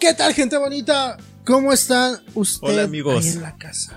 ¿Qué 0.00 0.14
tal, 0.14 0.34
gente 0.34 0.56
bonita? 0.56 1.16
¿Cómo 1.44 1.72
están 1.72 2.20
ustedes 2.34 2.74
Hola, 2.74 2.82
amigos. 2.82 3.26
en 3.26 3.42
la 3.42 3.56
casa? 3.56 3.92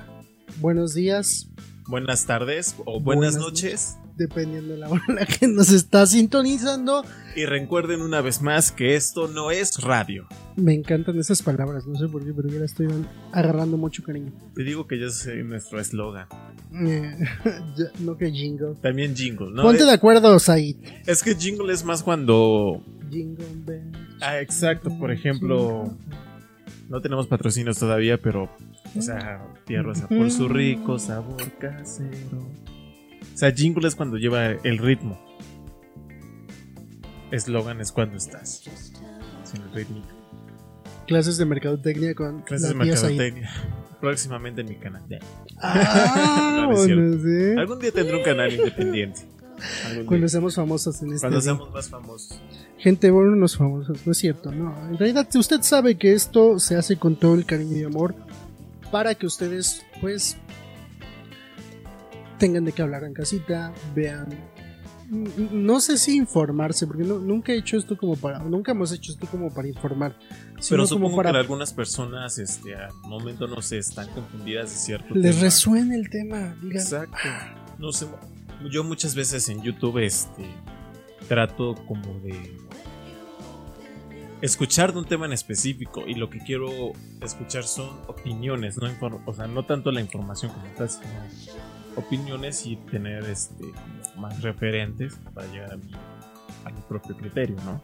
Buenos 0.59 0.93
días, 0.93 1.47
Buenas 1.87 2.25
tardes 2.25 2.75
o 2.85 2.99
buenas, 2.99 3.33
Buenas 3.33 3.35
noches. 3.37 3.97
Dependiendo 4.19 4.73
de 4.73 4.79
la 4.79 4.89
hora 4.89 5.01
en 5.07 5.15
la 5.15 5.25
que 5.25 5.47
nos 5.47 5.71
está 5.71 6.05
sintonizando. 6.05 7.03
Y 7.35 7.45
recuerden 7.45 8.01
una 8.01 8.21
vez 8.21 8.41
más 8.41 8.71
que 8.71 8.95
esto 8.95 9.27
no 9.27 9.49
es 9.49 9.81
radio. 9.81 10.27
Me 10.55 10.73
encantan 10.73 11.17
esas 11.17 11.41
palabras, 11.41 11.87
no 11.87 11.97
sé 11.97 12.07
por 12.07 12.23
qué, 12.23 12.33
pero 12.33 12.49
ya 12.49 12.59
la 12.59 12.65
estoy 12.65 12.87
agarrando 13.31 13.77
mucho 13.77 14.03
cariño. 14.03 14.31
Te 14.53 14.63
digo 14.63 14.85
que 14.85 14.99
ya 14.99 15.09
sé 15.09 15.43
nuestro 15.43 15.79
eslogan. 15.79 16.27
Eh, 16.71 17.17
no 18.01 18.15
que 18.15 18.29
jingle. 18.31 18.75
También 18.79 19.15
jingle, 19.15 19.49
¿no? 19.49 19.63
Ponte 19.63 19.81
Eh, 19.81 19.85
de 19.87 19.91
acuerdo, 19.91 20.37
Said. 20.37 20.75
Es 21.07 21.23
que 21.23 21.33
jingle 21.33 21.73
es 21.73 21.83
más 21.83 22.03
cuando. 22.03 22.83
Jingle. 23.09 23.81
Ah, 24.21 24.39
exacto, 24.39 24.95
por 24.99 25.11
ejemplo. 25.11 25.91
No 26.87 27.01
tenemos 27.01 27.25
patrocinios 27.25 27.79
todavía, 27.79 28.19
pero. 28.19 28.51
O 28.95 29.01
sea, 29.01 29.43
tierra 29.65 29.93
por 30.07 30.29
su 30.29 30.47
rico 30.47 30.99
sabor 30.99 31.41
casero. 31.59 32.47
O 33.39 33.41
sea, 33.41 33.53
jingle 33.53 33.87
es 33.87 33.95
cuando 33.95 34.17
lleva 34.17 34.47
el 34.47 34.77
ritmo. 34.79 35.17
Eslogan 37.31 37.79
es 37.79 37.93
cuando 37.93 38.17
estás. 38.17 38.63
Sin 39.45 39.61
el 39.61 39.71
ritmo. 39.71 40.01
Clases 41.07 41.37
de 41.37 41.45
mercadotecnia 41.45 42.13
con 42.15 42.41
Clases 42.41 42.67
de 42.67 42.75
mercadotecnia. 42.75 43.49
Próximamente 44.01 44.59
en 44.59 44.67
mi 44.67 44.75
canal. 44.75 45.03
Ah, 45.61 46.51
No, 46.57 46.61
no 46.63 46.75
bueno, 46.75 47.13
sí. 47.23 47.57
Algún 47.57 47.79
día 47.79 47.93
tendré 47.93 48.17
un 48.17 48.23
canal 48.23 48.51
independiente. 48.51 49.21
Cuando 50.05 50.27
seamos 50.27 50.55
famosos 50.55 51.01
en 51.01 51.13
este 51.13 51.21
Cuando 51.21 51.39
día. 51.39 51.43
seamos 51.45 51.71
más 51.71 51.87
famosos. 51.87 52.41
Gente, 52.77 53.09
bueno, 53.09 53.31
unos 53.31 53.55
famosos, 53.55 54.05
no 54.05 54.11
es 54.11 54.17
cierto, 54.17 54.51
no. 54.51 54.75
En 54.89 54.97
realidad, 54.97 55.25
usted 55.33 55.61
sabe 55.61 55.97
que 55.97 56.11
esto 56.11 56.59
se 56.59 56.75
hace 56.75 56.97
con 56.97 57.15
todo 57.15 57.35
el 57.35 57.45
cariño 57.45 57.77
y 57.77 57.83
amor 57.83 58.15
para 58.91 59.15
que 59.15 59.25
ustedes, 59.27 59.85
pues, 60.01 60.35
tengan 62.39 62.65
de 62.65 62.71
qué 62.71 62.81
hablar 62.81 63.03
en 63.03 63.13
casita, 63.13 63.71
vean. 63.93 64.27
No 65.51 65.79
sé 65.79 65.97
si 65.97 66.15
informarse, 66.17 66.85
porque 66.85 67.03
no- 67.03 67.17
nunca 67.17 67.51
he 67.51 67.57
hecho 67.57 67.77
esto 67.77 67.97
como 67.97 68.15
para. 68.15 68.39
Nunca 68.39 68.73
hemos 68.73 68.91
hecho 68.91 69.11
esto 69.11 69.25
como 69.27 69.51
para 69.51 69.67
informar. 69.67 70.15
Pero 70.69 70.83
como 70.83 70.87
supongo 70.87 71.15
para 71.17 71.31
que 71.31 71.37
algunas 71.37 71.73
personas 71.73 72.37
este, 72.37 72.75
al 72.75 72.93
momento 73.05 73.47
no 73.47 73.59
se 73.63 73.79
están 73.79 74.07
confundidas 74.09 74.69
de 74.69 74.75
cierto 74.77 75.15
les 75.15 75.31
tema. 75.31 75.41
resuene 75.43 75.95
el 75.95 76.09
tema. 76.11 76.55
Digan, 76.61 76.77
Exacto. 76.81 77.17
No 77.79 77.91
sé. 77.91 78.05
Yo 78.71 78.83
muchas 78.83 79.15
veces 79.15 79.49
en 79.49 79.63
YouTube 79.63 79.97
este, 79.97 80.45
trato 81.27 81.73
como 81.87 82.19
de 82.19 82.55
escuchar 84.41 84.93
de 84.93 84.99
un 84.99 85.05
tema 85.05 85.25
en 85.25 85.33
específico 85.33 86.03
y 86.07 86.13
lo 86.15 86.29
que 86.29 86.39
quiero 86.39 86.69
escuchar 87.21 87.63
son 87.63 87.89
opiniones, 88.07 88.77
no 88.77 88.87
o 89.25 89.33
sea, 89.33 89.47
no 89.47 89.65
tanto 89.65 89.91
la 89.91 90.01
información 90.01 90.51
como 90.53 90.65
tal, 90.77 90.89
sino 90.89 91.05
opiniones 91.99 92.65
y 92.65 92.75
tener 92.77 93.23
este 93.25 93.65
más 94.17 94.41
referentes 94.41 95.15
para 95.33 95.47
llegar 95.47 95.73
a 95.73 95.77
mi, 95.77 95.91
a 96.65 96.69
mi 96.71 96.81
propio 96.87 97.15
criterio, 97.15 97.55
¿no? 97.65 97.81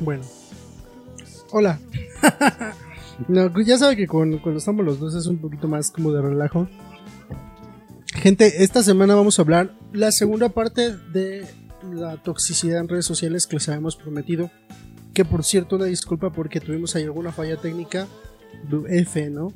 Bueno. 0.00 0.22
Hola. 1.50 1.78
no, 3.28 3.60
ya 3.60 3.78
sabe 3.78 3.96
que 3.96 4.06
con- 4.06 4.38
cuando 4.38 4.58
estamos 4.58 4.84
los 4.84 5.00
dos 5.00 5.14
es 5.14 5.26
un 5.26 5.38
poquito 5.38 5.68
más 5.68 5.90
como 5.90 6.12
de 6.12 6.22
relajo. 6.22 6.68
Gente, 8.14 8.62
esta 8.64 8.82
semana 8.82 9.14
vamos 9.14 9.38
a 9.38 9.42
hablar 9.42 9.72
la 9.92 10.12
segunda 10.12 10.48
parte 10.48 10.96
de 10.96 11.46
la 11.82 12.16
toxicidad 12.22 12.80
en 12.80 12.88
redes 12.88 13.04
sociales 13.06 13.46
que 13.46 13.56
les 13.56 13.68
habíamos 13.68 13.96
prometido. 13.96 14.50
Que 15.14 15.24
por 15.24 15.44
cierto, 15.44 15.76
una 15.76 15.86
disculpa 15.86 16.30
porque 16.32 16.60
tuvimos 16.60 16.94
ahí 16.96 17.04
alguna 17.04 17.32
falla 17.32 17.56
técnica. 17.56 18.06
F, 18.88 19.30
¿no? 19.30 19.52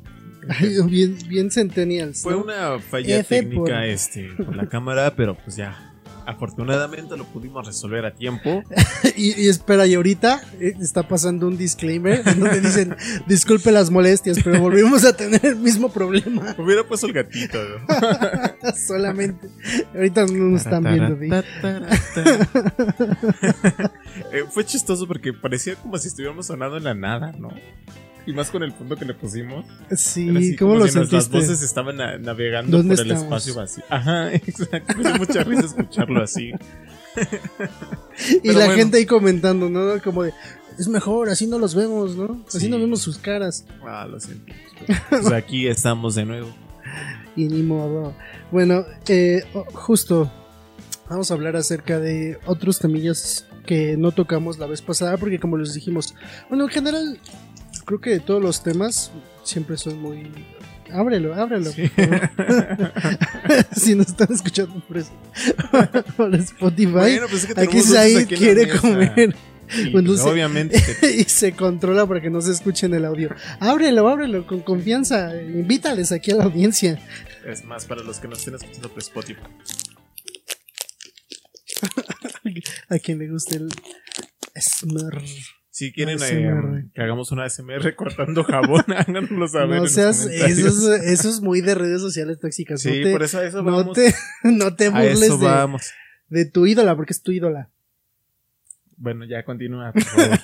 Bien, 0.87 1.17
bien 1.29 1.51
centennials. 1.51 2.21
Fue 2.21 2.35
una 2.35 2.79
falla 2.79 3.19
F 3.19 3.35
técnica 3.39 3.61
por- 3.61 3.73
este, 3.83 4.29
con 4.35 4.57
la 4.57 4.67
cámara, 4.67 5.15
pero 5.15 5.35
pues 5.35 5.55
ya. 5.55 5.92
Afortunadamente 6.25 7.17
lo 7.17 7.25
pudimos 7.25 7.65
resolver 7.65 8.05
a 8.05 8.13
tiempo. 8.13 8.63
Y, 9.15 9.39
y 9.39 9.47
espera, 9.47 9.85
y 9.85 9.93
ahorita 9.93 10.41
eh, 10.59 10.73
está 10.79 11.07
pasando 11.07 11.47
un 11.47 11.55
disclaimer 11.55 12.23
donde 12.23 12.61
dicen, 12.61 12.95
disculpe 13.27 13.71
las 13.71 13.91
molestias, 13.91 14.39
pero 14.43 14.59
volvimos 14.59 15.05
a 15.05 15.15
tener 15.15 15.45
el 15.45 15.57
mismo 15.57 15.89
problema. 15.89 16.55
Hubiera 16.57 16.83
puesto 16.83 17.05
el 17.07 17.13
gatito, 17.13 17.59
¿no? 17.63 18.71
Solamente. 18.75 19.49
Ahorita 19.93 20.25
no 20.25 20.49
nos 20.49 20.61
están 20.61 20.83
viendo. 20.83 21.17
¿sí? 21.19 21.29
Eh, 24.31 24.43
fue 24.49 24.65
chistoso 24.65 25.05
porque 25.07 25.33
parecía 25.33 25.75
como 25.75 25.97
si 25.97 26.07
estuviéramos 26.07 26.47
sonando 26.47 26.77
en 26.77 26.85
la 26.85 26.93
nada, 26.95 27.33
¿no? 27.37 27.49
Y 28.25 28.33
más 28.33 28.49
con 28.51 28.63
el 28.63 28.71
fondo 28.71 28.95
que 28.95 29.05
le 29.05 29.13
pusimos. 29.13 29.65
Sí, 29.97 30.29
así 30.35 30.55
¿cómo 30.55 30.71
como 30.73 30.79
lo 30.83 30.87
si 30.87 30.93
sentiste? 30.93 31.37
voces 31.37 31.61
estaban 31.61 31.97
na- 31.97 32.17
navegando 32.17 32.77
¿Dónde 32.77 32.95
por 32.95 33.05
el 33.05 33.11
estamos? 33.11 33.23
espacio 33.47 33.55
vacío. 33.61 33.83
Ajá, 33.89 34.33
exacto. 34.33 34.93
Me 34.97 35.03
dio 35.03 35.15
mucha 35.17 35.43
risa 35.43 35.65
escucharlo 35.65 36.23
así. 36.23 36.51
y 38.43 38.47
la 38.49 38.53
bueno. 38.65 38.73
gente 38.75 38.97
ahí 38.97 39.05
comentando, 39.05 39.69
¿no? 39.69 40.01
Como 40.01 40.23
de, 40.23 40.33
es 40.79 40.87
mejor, 40.87 41.29
así 41.29 41.47
no 41.47 41.59
los 41.59 41.75
vemos, 41.75 42.15
¿no? 42.15 42.43
Así 42.47 42.61
Sí. 42.61 42.69
no 42.69 42.77
vemos 42.79 43.01
sus 43.01 43.17
caras. 43.17 43.65
Ah, 43.85 44.07
lo 44.09 44.19
siento. 44.19 44.53
Pues 45.09 45.27
aquí 45.31 45.67
estamos 45.67 46.15
de 46.15 46.25
nuevo. 46.25 46.49
Y 47.35 47.47
ni 47.47 47.63
modo. 47.63 48.13
Bueno, 48.51 48.85
eh, 49.07 49.43
justo 49.73 50.31
vamos 51.09 51.31
a 51.31 51.33
hablar 51.33 51.55
acerca 51.55 51.99
de 51.99 52.37
otros 52.45 52.77
temillas 52.77 53.47
que 53.65 53.97
no 53.97 54.11
tocamos 54.11 54.59
la 54.59 54.67
vez 54.67 54.83
pasada, 54.83 55.17
porque 55.17 55.39
como 55.39 55.57
les 55.57 55.73
dijimos, 55.73 56.13
bueno, 56.49 56.65
en 56.65 56.69
general, 56.69 57.19
creo 57.85 58.01
que 58.01 58.19
todos 58.19 58.41
los 58.41 58.63
temas 58.63 59.11
siempre 59.43 59.77
son 59.77 60.01
muy. 60.01 60.31
Ábrelo, 60.91 61.33
ábrelo. 61.33 61.71
Sí. 61.71 61.89
si 63.75 63.95
nos 63.95 64.07
están 64.07 64.31
escuchando 64.31 64.79
por, 64.87 64.97
eso, 64.97 65.11
por 66.17 66.35
Spotify, 66.35 66.91
Bueno, 66.91 67.27
pues 67.29 67.43
es 67.43 67.53
que 67.53 67.59
aquí 67.59 67.81
Said 67.81 68.27
quiere 68.27 68.69
comer 68.69 69.35
Y, 69.75 69.91
sí. 69.91 70.21
obviamente. 70.23 70.77
y 71.17 71.23
se 71.23 71.53
controla 71.53 72.05
para 72.05 72.21
que 72.21 72.29
no 72.29 72.41
se 72.41 72.51
escuche 72.51 72.85
en 72.85 72.93
el 72.93 73.05
audio. 73.05 73.29
Ábrelo, 73.59 74.07
ábrelo 74.07 74.45
con 74.45 74.61
confianza. 74.61 75.35
Invítales 75.41 76.11
aquí 76.11 76.31
a 76.31 76.35
la 76.35 76.43
audiencia. 76.43 76.99
Es 77.45 77.63
más, 77.63 77.85
para 77.85 78.03
los 78.03 78.19
que 78.19 78.27
nos 78.27 78.39
estén 78.39 78.55
escuchando 78.55 78.89
por 78.89 78.99
Spotify. 78.99 79.41
A 82.89 82.99
quien 82.99 83.19
le 83.19 83.29
guste 83.29 83.55
el 83.55 83.69
SMR. 84.55 85.23
Si 85.75 85.91
quieren 85.91 86.19
eh, 86.21 86.87
que 86.93 87.01
hagamos 87.01 87.31
una 87.31 87.49
SMR 87.49 87.95
cortando 87.97 88.43
jabón, 88.43 88.83
háganoslo 88.95 89.47
saber. 89.47 89.69
en 89.71 89.75
No 89.77 89.81
los 89.83 89.91
seas, 89.91 90.21
comentarios. 90.21 90.59
eso 90.59 90.93
es, 90.93 91.03
eso 91.03 91.29
es 91.29 91.41
muy 91.41 91.61
de 91.61 91.73
redes 91.73 91.99
sociales 91.99 92.37
tóxicas. 92.39 92.79
Sí, 92.79 92.89
no 92.99 93.05
te, 93.05 93.11
por 93.11 93.23
eso 93.23 93.39
a 93.39 93.43
eso 93.45 93.63
no 93.63 93.71
vamos. 93.77 93.95
te, 93.95 94.13
no 94.43 94.75
te 94.75 94.85
a 94.85 94.89
burles 94.91 95.21
eso 95.23 95.37
de, 95.39 95.45
vamos. 95.47 95.89
de 96.29 96.45
tu 96.45 96.67
ídola, 96.67 96.95
porque 96.95 97.13
es 97.13 97.23
tu 97.23 97.31
ídola. 97.31 97.71
Bueno, 98.97 99.25
ya 99.25 99.43
continúa, 99.43 99.91
por 99.91 100.03
favor. 100.03 100.39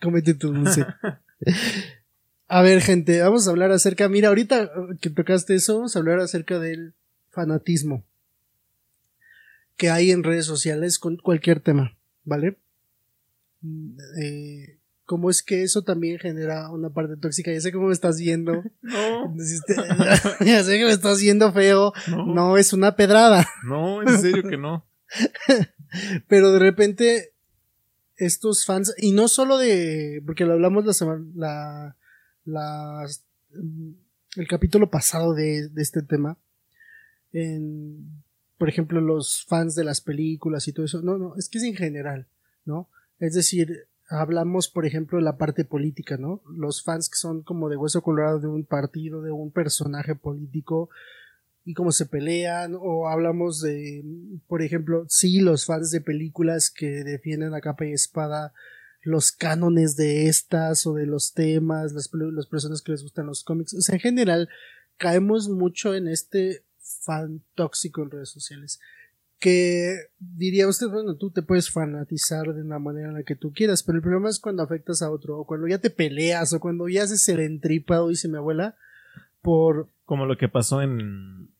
Cómete 0.00 0.34
tu 0.34 0.52
dulce. 0.52 0.86
A 2.46 2.62
ver, 2.62 2.80
gente, 2.82 3.20
vamos 3.22 3.48
a 3.48 3.50
hablar 3.50 3.72
acerca. 3.72 4.08
Mira, 4.08 4.28
ahorita 4.28 4.70
que 5.00 5.10
tocaste 5.10 5.56
eso, 5.56 5.74
vamos 5.74 5.96
a 5.96 5.98
hablar 5.98 6.20
acerca 6.20 6.60
del 6.60 6.94
fanatismo 7.30 8.04
que 9.76 9.90
hay 9.90 10.12
en 10.12 10.22
redes 10.22 10.46
sociales 10.46 11.00
con 11.00 11.16
cualquier 11.16 11.58
tema, 11.58 11.96
¿vale? 12.22 12.56
Eh, 14.22 14.78
¿Cómo 15.04 15.30
es 15.30 15.42
que 15.42 15.62
eso 15.62 15.82
también 15.82 16.18
genera 16.18 16.68
una 16.70 16.90
parte 16.90 17.16
tóxica? 17.16 17.52
Ya 17.52 17.60
sé 17.60 17.72
cómo 17.72 17.86
me 17.86 17.92
estás 17.92 18.18
viendo. 18.18 18.62
No, 18.82 19.34
ya 20.44 20.64
sé 20.64 20.78
que 20.78 20.84
me 20.84 20.90
estás 20.90 21.20
viendo 21.20 21.52
feo. 21.52 21.92
no, 22.08 22.26
no, 22.26 22.34
No, 22.34 22.56
es 22.56 22.72
una 22.72 22.96
pedrada. 22.96 23.46
en 24.06 24.18
serio 24.18 24.42
que 24.48 24.56
no. 24.56 24.84
Pero 26.28 26.52
de 26.52 26.58
repente, 26.58 27.34
estos 28.16 28.64
fans, 28.64 28.94
y 28.98 29.12
no 29.12 29.28
solo 29.28 29.58
de, 29.58 30.22
porque 30.26 30.44
lo 30.44 30.54
hablamos 30.54 30.84
la 30.84 30.92
semana, 30.92 31.24
la, 31.34 31.96
la, 32.44 33.06
mm, 33.54 33.90
el 34.36 34.48
capítulo 34.48 34.90
pasado 34.90 35.34
de, 35.34 35.68
de 35.68 35.82
este 35.82 36.02
tema, 36.02 36.36
en, 37.32 38.22
por 38.58 38.68
ejemplo, 38.68 39.00
los 39.00 39.44
fans 39.46 39.74
de 39.74 39.84
las 39.84 40.00
películas 40.00 40.66
y 40.66 40.72
todo 40.72 40.86
eso, 40.86 41.02
no, 41.02 41.18
no, 41.18 41.36
es 41.36 41.48
que 41.48 41.58
es 41.58 41.64
en 41.64 41.76
general, 41.76 42.26
¿no? 42.64 42.88
Es 43.18 43.34
decir, 43.34 43.88
hablamos, 44.08 44.68
por 44.68 44.86
ejemplo, 44.86 45.18
de 45.18 45.24
la 45.24 45.38
parte 45.38 45.64
política, 45.64 46.16
¿no? 46.16 46.42
Los 46.50 46.82
fans 46.82 47.08
que 47.08 47.16
son 47.16 47.42
como 47.42 47.68
de 47.68 47.76
hueso 47.76 48.02
colorado 48.02 48.40
de 48.40 48.48
un 48.48 48.64
partido, 48.64 49.22
de 49.22 49.32
un 49.32 49.50
personaje 49.50 50.14
político, 50.14 50.90
y 51.64 51.74
cómo 51.74 51.90
se 51.90 52.06
pelean, 52.06 52.76
o 52.80 53.08
hablamos 53.08 53.60
de, 53.60 54.04
por 54.46 54.62
ejemplo, 54.62 55.04
sí, 55.08 55.40
los 55.40 55.66
fans 55.66 55.90
de 55.90 56.00
películas 56.00 56.70
que 56.70 57.02
defienden 57.02 57.54
a 57.54 57.60
capa 57.60 57.86
y 57.86 57.92
espada 57.92 58.52
los 59.02 59.30
cánones 59.30 59.96
de 59.96 60.26
estas 60.26 60.86
o 60.86 60.94
de 60.94 61.06
los 61.06 61.32
temas, 61.32 61.92
las, 61.92 62.10
las 62.12 62.46
personas 62.46 62.82
que 62.82 62.92
les 62.92 63.02
gustan 63.02 63.26
los 63.26 63.44
cómics, 63.44 63.72
o 63.74 63.80
sea, 63.80 63.94
en 63.94 64.00
general, 64.00 64.48
caemos 64.96 65.48
mucho 65.48 65.94
en 65.94 66.08
este 66.08 66.64
fan 66.80 67.42
tóxico 67.54 68.02
en 68.02 68.10
redes 68.10 68.30
sociales. 68.30 68.80
Que 69.38 69.96
diría 70.18 70.66
usted, 70.66 70.88
bueno, 70.88 71.16
tú 71.16 71.30
te 71.30 71.42
puedes 71.42 71.70
fanatizar 71.70 72.54
de 72.54 72.62
una 72.62 72.78
manera 72.78 73.08
en 73.08 73.14
la 73.14 73.22
que 73.22 73.36
tú 73.36 73.52
quieras, 73.52 73.82
pero 73.82 73.96
el 73.96 74.02
problema 74.02 74.30
es 74.30 74.40
cuando 74.40 74.62
afectas 74.62 75.02
a 75.02 75.10
otro, 75.10 75.38
o 75.38 75.46
cuando 75.46 75.68
ya 75.68 75.78
te 75.78 75.90
peleas, 75.90 76.52
o 76.52 76.60
cuando 76.60 76.88
ya 76.88 77.02
haces 77.02 77.28
el 77.28 77.40
entripado, 77.40 78.08
dice 78.08 78.28
mi 78.28 78.36
abuela, 78.36 78.76
por... 79.42 79.88
Como 80.04 80.26
lo 80.26 80.36
que 80.36 80.48
pasó 80.48 80.80
en... 80.80 81.50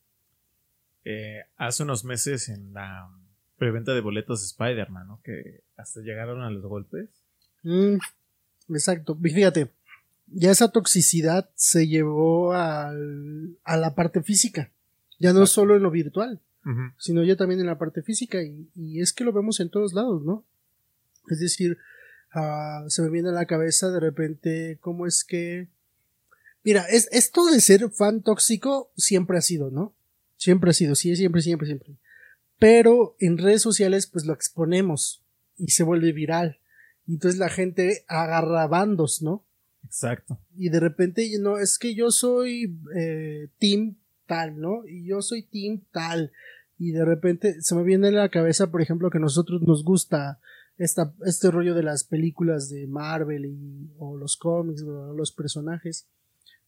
Eh, 1.04 1.44
hace 1.56 1.82
unos 1.82 2.04
meses 2.04 2.48
en 2.48 2.72
la 2.72 3.08
preventa 3.58 3.94
de 3.94 4.00
boletos 4.00 4.40
de 4.40 4.46
Spider-Man, 4.46 5.06
¿no? 5.06 5.20
Que 5.22 5.62
hasta 5.76 6.00
llegaron 6.00 6.42
a 6.42 6.50
los 6.50 6.64
golpes. 6.64 7.10
Mm, 7.62 7.96
exacto, 8.70 9.16
fíjate, 9.16 9.70
ya 10.26 10.50
esa 10.50 10.70
toxicidad 10.70 11.50
se 11.54 11.86
llevó 11.86 12.52
al, 12.52 13.58
a 13.64 13.76
la 13.76 13.94
parte 13.94 14.22
física, 14.22 14.70
ya 15.18 15.32
no 15.32 15.46
solo 15.46 15.76
en 15.76 15.82
lo 15.82 15.90
virtual, 15.90 16.40
sino 16.98 17.22
ya 17.22 17.36
también 17.36 17.60
en 17.60 17.66
la 17.66 17.78
parte 17.78 18.02
física, 18.02 18.42
y, 18.42 18.68
y, 18.74 19.00
es 19.00 19.12
que 19.12 19.24
lo 19.24 19.32
vemos 19.32 19.60
en 19.60 19.70
todos 19.70 19.92
lados, 19.94 20.24
¿no? 20.24 20.44
Es 21.28 21.40
decir, 21.40 21.78
uh, 22.34 22.88
se 22.88 23.02
me 23.02 23.10
viene 23.10 23.28
a 23.28 23.32
la 23.32 23.46
cabeza 23.46 23.90
de 23.90 24.00
repente 24.00 24.78
cómo 24.80 25.06
es 25.06 25.24
que... 25.24 25.68
Mira, 26.64 26.84
es, 26.90 27.08
esto 27.12 27.46
de 27.46 27.60
ser 27.60 27.88
fan 27.90 28.22
tóxico 28.22 28.90
siempre 28.96 29.38
ha 29.38 29.42
sido, 29.42 29.70
¿no? 29.70 29.94
Siempre 30.36 30.70
ha 30.70 30.74
sido, 30.74 30.94
sí, 30.96 31.14
siempre, 31.16 31.40
siempre, 31.42 31.66
siempre. 31.66 31.96
Pero 32.58 33.16
en 33.20 33.38
redes 33.38 33.62
sociales 33.62 34.06
pues 34.06 34.24
lo 34.24 34.32
exponemos 34.32 35.22
y 35.56 35.68
se 35.68 35.84
vuelve 35.84 36.12
viral. 36.12 36.58
Y 37.06 37.14
entonces 37.14 37.38
la 37.38 37.48
gente 37.48 38.04
agarra 38.08 38.66
bandos, 38.66 39.22
¿no? 39.22 39.44
Exacto. 39.84 40.40
Y 40.56 40.70
de 40.70 40.80
repente, 40.80 41.30
no, 41.38 41.58
es 41.58 41.78
que 41.78 41.94
yo 41.94 42.10
soy 42.10 42.76
eh, 42.96 43.48
team 43.58 43.96
tal, 44.26 44.60
¿no? 44.60 44.86
Y 44.86 45.06
yo 45.06 45.22
soy 45.22 45.42
team 45.42 45.82
tal. 45.92 46.32
Y 46.78 46.92
de 46.92 47.04
repente 47.04 47.60
se 47.62 47.74
me 47.74 47.82
viene 47.82 48.08
a 48.08 48.12
la 48.12 48.28
cabeza, 48.28 48.70
por 48.70 48.82
ejemplo, 48.82 49.10
que 49.10 49.18
a 49.18 49.20
nosotros 49.20 49.62
nos 49.62 49.84
gusta 49.84 50.40
esta, 50.78 51.14
este 51.24 51.50
rollo 51.50 51.74
de 51.74 51.82
las 51.82 52.04
películas 52.04 52.68
de 52.68 52.86
Marvel 52.86 53.46
y, 53.46 53.90
o 53.98 54.16
los 54.16 54.36
cómics 54.36 54.82
o 54.82 55.14
los 55.14 55.32
personajes. 55.32 56.06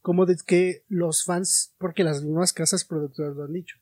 Como 0.01 0.25
de 0.25 0.37
que 0.45 0.83
los 0.87 1.25
fans, 1.25 1.75
porque 1.77 2.03
las 2.03 2.23
mismas 2.23 2.53
casas 2.53 2.85
productoras 2.85 3.35
lo 3.35 3.43
han 3.43 3.53
dicho, 3.53 3.75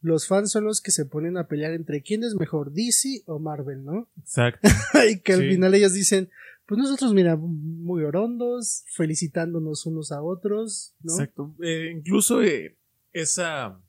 los 0.00 0.28
fans 0.28 0.52
son 0.52 0.64
los 0.64 0.80
que 0.80 0.92
se 0.92 1.06
ponen 1.06 1.36
a 1.36 1.48
pelear 1.48 1.72
entre 1.72 2.02
quién 2.02 2.22
es 2.22 2.34
mejor, 2.36 2.72
DC 2.72 3.22
o 3.26 3.38
Marvel, 3.38 3.84
¿no? 3.84 4.08
Exacto. 4.18 4.68
y 5.10 5.20
que 5.20 5.32
al 5.32 5.40
final 5.40 5.74
ellas 5.74 5.94
dicen, 5.94 6.30
pues 6.66 6.78
nosotros, 6.78 7.12
mira, 7.14 7.36
muy 7.36 8.04
orondos, 8.04 8.84
felicitándonos 8.94 9.86
unos 9.86 10.12
a 10.12 10.22
otros, 10.22 10.94
¿no? 11.00 11.14
Exacto. 11.14 11.54
Eh, 11.62 11.92
incluso 11.96 12.42
eh, 12.42 12.76
esa, 13.12 13.80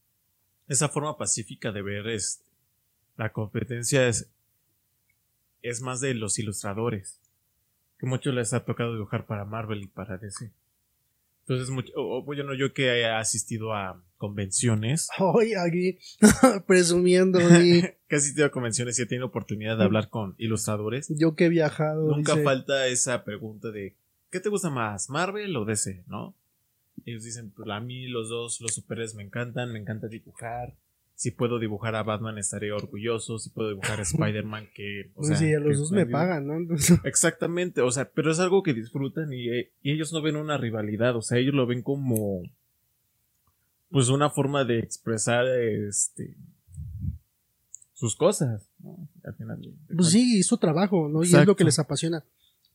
esa 0.68 0.90
forma 0.90 1.18
pacífica 1.18 1.72
de 1.72 1.81
ver 1.81 2.08
este, 2.08 2.46
la 3.16 3.31
competencia 3.31 4.08
es, 4.08 4.30
es 5.62 5.81
más 5.81 6.02
de 6.02 6.14
los 6.14 6.40
ilustradores, 6.40 7.19
que 7.98 8.06
muchos 8.06 8.34
les 8.34 8.54
ha 8.54 8.64
tocado 8.64 8.94
dibujar 8.94 9.25
para 9.25 9.46
Marvel 9.46 9.84
y 9.84 9.88
para 9.88 10.18
DC. 10.18 10.52
Entonces, 11.42 11.69
mucho, 11.69 11.94
bueno, 12.24 12.54
yo 12.54 12.74
que 12.74 12.88
he 12.88 13.06
asistido 13.06 13.74
a 13.74 14.04
convenciones. 14.18 15.08
Hoy 15.19 15.54
aquí, 15.54 15.98
presumiendo. 16.68 17.40
que 17.40 17.96
he 18.10 18.16
asistido 18.16 18.46
a 18.46 18.52
convenciones 18.52 19.00
y 19.00 19.04
he 19.04 19.06
tenido 19.06 19.28
oportunidad 19.28 19.78
de 19.78 19.86
hablar 19.86 20.10
con 20.10 20.36
ilustradores. 20.38 21.08
Yo 21.10 21.36
que 21.36 21.46
he 21.46 21.50
viajado. 21.50 22.14
Nunca 22.14 22.36
falta 22.38 22.88
esa 22.88 23.24
pregunta 23.24 23.72
de, 23.72 23.96
¿qué 24.30 24.42
te 24.42 24.50
gusta 24.50 24.69
más, 24.69 25.10
Marvel 25.10 25.56
o 25.56 25.64
DC, 25.64 26.04
no? 26.08 26.36
Ellos 27.07 27.24
dicen, 27.24 27.51
pues 27.51 27.68
a 27.69 27.80
mí 27.80 28.07
los 28.07 28.30
dos, 28.30 28.62
los 28.62 28.75
superhéroes 28.75 29.15
me 29.15 29.24
encantan, 29.24 29.74
me 29.74 29.80
encanta 29.80 30.07
dibujar 30.07 30.75
si 31.18 31.31
puedo 31.31 31.57
dibujar 31.57 31.95
a 31.95 32.04
Batman 32.04 32.38
estaré 32.38 32.71
orgulloso, 32.71 33.39
si 33.39 33.50
puedo 33.50 33.69
dibujar 33.69 34.00
a 34.00 34.04
Spider-Man 34.04 34.69
que... 34.75 35.09
O 35.15 35.21
pues 35.21 35.30
sea, 35.30 35.38
sí, 35.38 35.51
a 35.51 35.59
los 35.59 35.75
dos 35.75 35.92
me 35.92 36.06
pagan, 36.06 36.45
¿no? 36.45 36.75
Exactamente, 37.04 37.81
o 37.81 37.89
sea, 37.89 38.12
pero 38.12 38.31
es 38.31 38.39
algo 38.39 38.62
que 38.62 38.75
disfrutan 38.75 39.33
y, 39.33 39.50
y, 39.81 39.92
ellos 39.92 40.13
no 40.13 40.21
ven 40.21 40.36
una 40.36 40.57
rivalidad, 40.57 41.15
o 41.15 41.24
sea, 41.24 41.39
ellos 41.39 41.56
lo 41.56 41.65
ven 41.65 41.81
como... 41.81 42.44
Pues 43.89 44.09
una 44.09 44.30
forma 44.30 44.63
de 44.63 44.80
expresar 44.80 45.48
este 45.48 46.36
sus 47.94 48.15
cosas, 48.15 48.69
¿no? 48.80 49.09
Al 49.24 49.33
final 49.33 49.59
pues 49.95 50.09
sí, 50.09 50.44
su 50.44 50.57
trabajo, 50.57 51.09
¿no? 51.09 51.24
Y 51.24 51.27
es 51.27 51.45
lo 51.48 51.56
que 51.56 51.63
les 51.63 51.80
apasiona. 51.80 52.24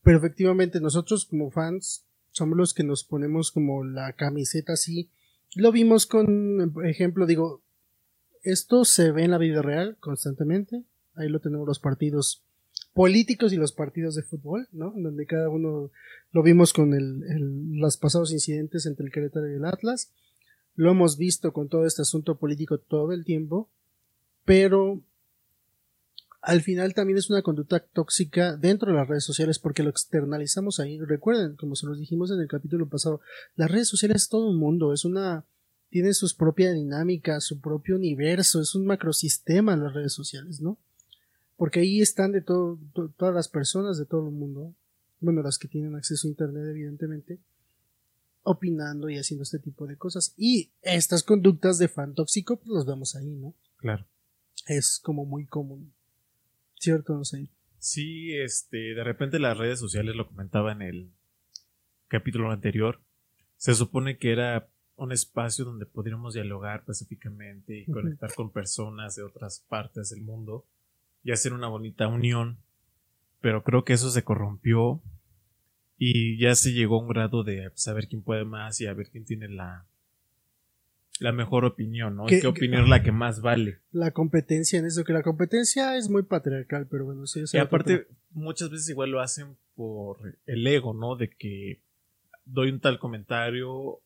Pero 0.02 0.18
efectivamente, 0.18 0.80
nosotros 0.80 1.26
como 1.26 1.50
fans 1.50 2.06
somos 2.32 2.58
los 2.58 2.74
que 2.74 2.84
nos 2.84 3.04
ponemos 3.04 3.52
como 3.52 3.84
la 3.84 4.14
camiseta 4.14 4.72
así. 4.72 5.08
Lo 5.54 5.70
vimos 5.70 6.06
con, 6.06 6.72
ejemplo, 6.84 7.26
digo, 7.26 7.62
esto 8.42 8.84
se 8.84 9.12
ve 9.12 9.24
en 9.24 9.30
la 9.30 9.38
vida 9.38 9.62
real 9.62 9.96
constantemente. 10.00 10.82
Ahí 11.14 11.28
lo 11.28 11.40
tenemos 11.40 11.66
los 11.66 11.78
partidos 11.78 12.42
políticos 12.94 13.52
y 13.52 13.56
los 13.56 13.72
partidos 13.72 14.14
de 14.14 14.22
fútbol, 14.22 14.68
¿no? 14.72 14.92
Donde 14.96 15.26
cada 15.26 15.48
uno 15.48 15.90
lo 16.32 16.42
vimos 16.42 16.72
con 16.72 16.94
el, 16.94 17.78
los 17.78 17.96
pasados 17.96 18.32
incidentes 18.32 18.86
entre 18.86 19.06
el 19.06 19.12
Querétaro 19.12 19.50
y 19.50 19.54
el 19.54 19.64
Atlas. 19.64 20.10
Lo 20.74 20.90
hemos 20.90 21.18
visto 21.18 21.52
con 21.52 21.68
todo 21.68 21.86
este 21.86 22.02
asunto 22.02 22.38
político 22.38 22.78
todo 22.78 23.12
el 23.12 23.24
tiempo, 23.24 23.68
pero 24.44 25.02
al 26.42 26.60
final 26.60 26.92
también 26.92 27.18
es 27.18 27.30
una 27.30 27.42
conducta 27.42 27.78
tóxica 27.78 28.56
dentro 28.56 28.90
de 28.90 28.98
las 28.98 29.08
redes 29.08 29.24
sociales 29.24 29.60
porque 29.60 29.84
lo 29.84 29.90
externalizamos 29.90 30.80
ahí. 30.80 30.98
Recuerden, 31.00 31.54
como 31.54 31.76
se 31.76 31.86
los 31.86 31.98
dijimos 31.98 32.32
en 32.32 32.40
el 32.40 32.48
capítulo 32.48 32.88
pasado, 32.88 33.20
las 33.54 33.70
redes 33.70 33.88
sociales 33.88 34.22
es 34.22 34.28
todo 34.28 34.48
un 34.48 34.58
mundo, 34.58 34.92
es 34.92 35.04
una 35.04 35.44
tiene 35.88 36.14
su 36.14 36.26
propia 36.36 36.72
dinámica, 36.72 37.38
su 37.40 37.60
propio 37.60 37.96
universo, 37.96 38.60
es 38.60 38.74
un 38.74 38.86
macrosistema 38.86 39.74
en 39.74 39.84
las 39.84 39.92
redes 39.92 40.14
sociales, 40.14 40.60
¿no? 40.60 40.78
Porque 41.56 41.80
ahí 41.80 42.00
están 42.00 42.32
de 42.32 42.40
todo, 42.40 42.78
todas 43.18 43.34
las 43.34 43.46
personas 43.48 43.98
de 43.98 44.06
todo 44.06 44.26
el 44.26 44.34
mundo, 44.34 44.74
bueno, 45.20 45.42
las 45.42 45.58
que 45.58 45.68
tienen 45.68 45.94
acceso 45.94 46.26
a 46.26 46.30
Internet, 46.30 46.64
evidentemente, 46.70 47.40
opinando 48.42 49.10
y 49.10 49.18
haciendo 49.18 49.42
este 49.42 49.58
tipo 49.58 49.86
de 49.86 49.98
cosas. 49.98 50.32
Y 50.36 50.72
estas 50.80 51.22
conductas 51.22 51.76
de 51.76 51.88
fan 51.88 52.14
tóxico, 52.14 52.56
pues 52.56 52.70
los 52.70 52.86
vemos 52.86 53.14
ahí, 53.14 53.28
¿no? 53.28 53.54
Claro. 53.76 54.06
Es 54.66 54.98
como 54.98 55.26
muy 55.26 55.46
común. 55.46 55.92
Sé. 57.22 57.48
Sí, 57.78 58.34
este, 58.36 58.94
de 58.94 59.04
repente 59.04 59.38
las 59.38 59.56
redes 59.56 59.78
sociales 59.78 60.16
lo 60.16 60.26
comentaba 60.26 60.72
en 60.72 60.82
el 60.82 61.10
capítulo 62.08 62.50
anterior. 62.50 63.00
Se 63.56 63.74
supone 63.74 64.18
que 64.18 64.32
era 64.32 64.68
un 64.96 65.12
espacio 65.12 65.64
donde 65.64 65.86
pudiéramos 65.86 66.34
dialogar 66.34 66.84
pacíficamente 66.84 67.78
y 67.78 67.86
conectar 67.86 68.34
con 68.34 68.50
personas 68.50 69.14
de 69.14 69.22
otras 69.22 69.64
partes 69.68 70.10
del 70.10 70.22
mundo 70.22 70.66
y 71.22 71.30
hacer 71.30 71.52
una 71.52 71.68
bonita 71.68 72.08
unión. 72.08 72.58
Pero 73.40 73.62
creo 73.62 73.84
que 73.84 73.92
eso 73.92 74.10
se 74.10 74.24
corrompió 74.24 75.00
y 75.96 76.38
ya 76.38 76.56
se 76.56 76.72
llegó 76.72 76.96
a 76.96 77.02
un 77.02 77.08
grado 77.08 77.44
de 77.44 77.70
saber 77.74 78.08
quién 78.08 78.22
puede 78.22 78.44
más 78.44 78.80
y 78.80 78.86
a 78.86 78.94
ver 78.94 79.08
quién 79.08 79.24
tiene 79.24 79.48
la, 79.48 79.86
la 81.20 81.32
mejor 81.32 81.64
opinión, 81.64 82.16
¿no? 82.16 82.26
¿Qué, 82.26 82.40
¿Qué 82.40 82.46
opinión 82.46 82.84
es 82.84 82.88
la 82.88 83.02
que 83.02 83.12
más 83.12 83.40
vale? 83.40 83.80
La 83.92 84.10
competencia 84.10 84.78
en 84.78 84.86
eso, 84.86 85.04
que 85.04 85.12
la 85.12 85.22
competencia 85.22 85.96
es 85.96 86.08
muy 86.08 86.22
patriarcal, 86.22 86.86
pero 86.90 87.04
bueno, 87.04 87.26
sí. 87.26 87.42
Y 87.52 87.58
aparte, 87.58 88.06
muchas 88.30 88.70
veces 88.70 88.88
igual 88.88 89.10
lo 89.10 89.20
hacen 89.20 89.56
por 89.74 90.38
el 90.46 90.66
ego, 90.66 90.94
¿no? 90.94 91.16
De 91.16 91.30
que 91.30 91.82
doy 92.44 92.70
un 92.70 92.80
tal 92.80 92.98
comentario 92.98 94.00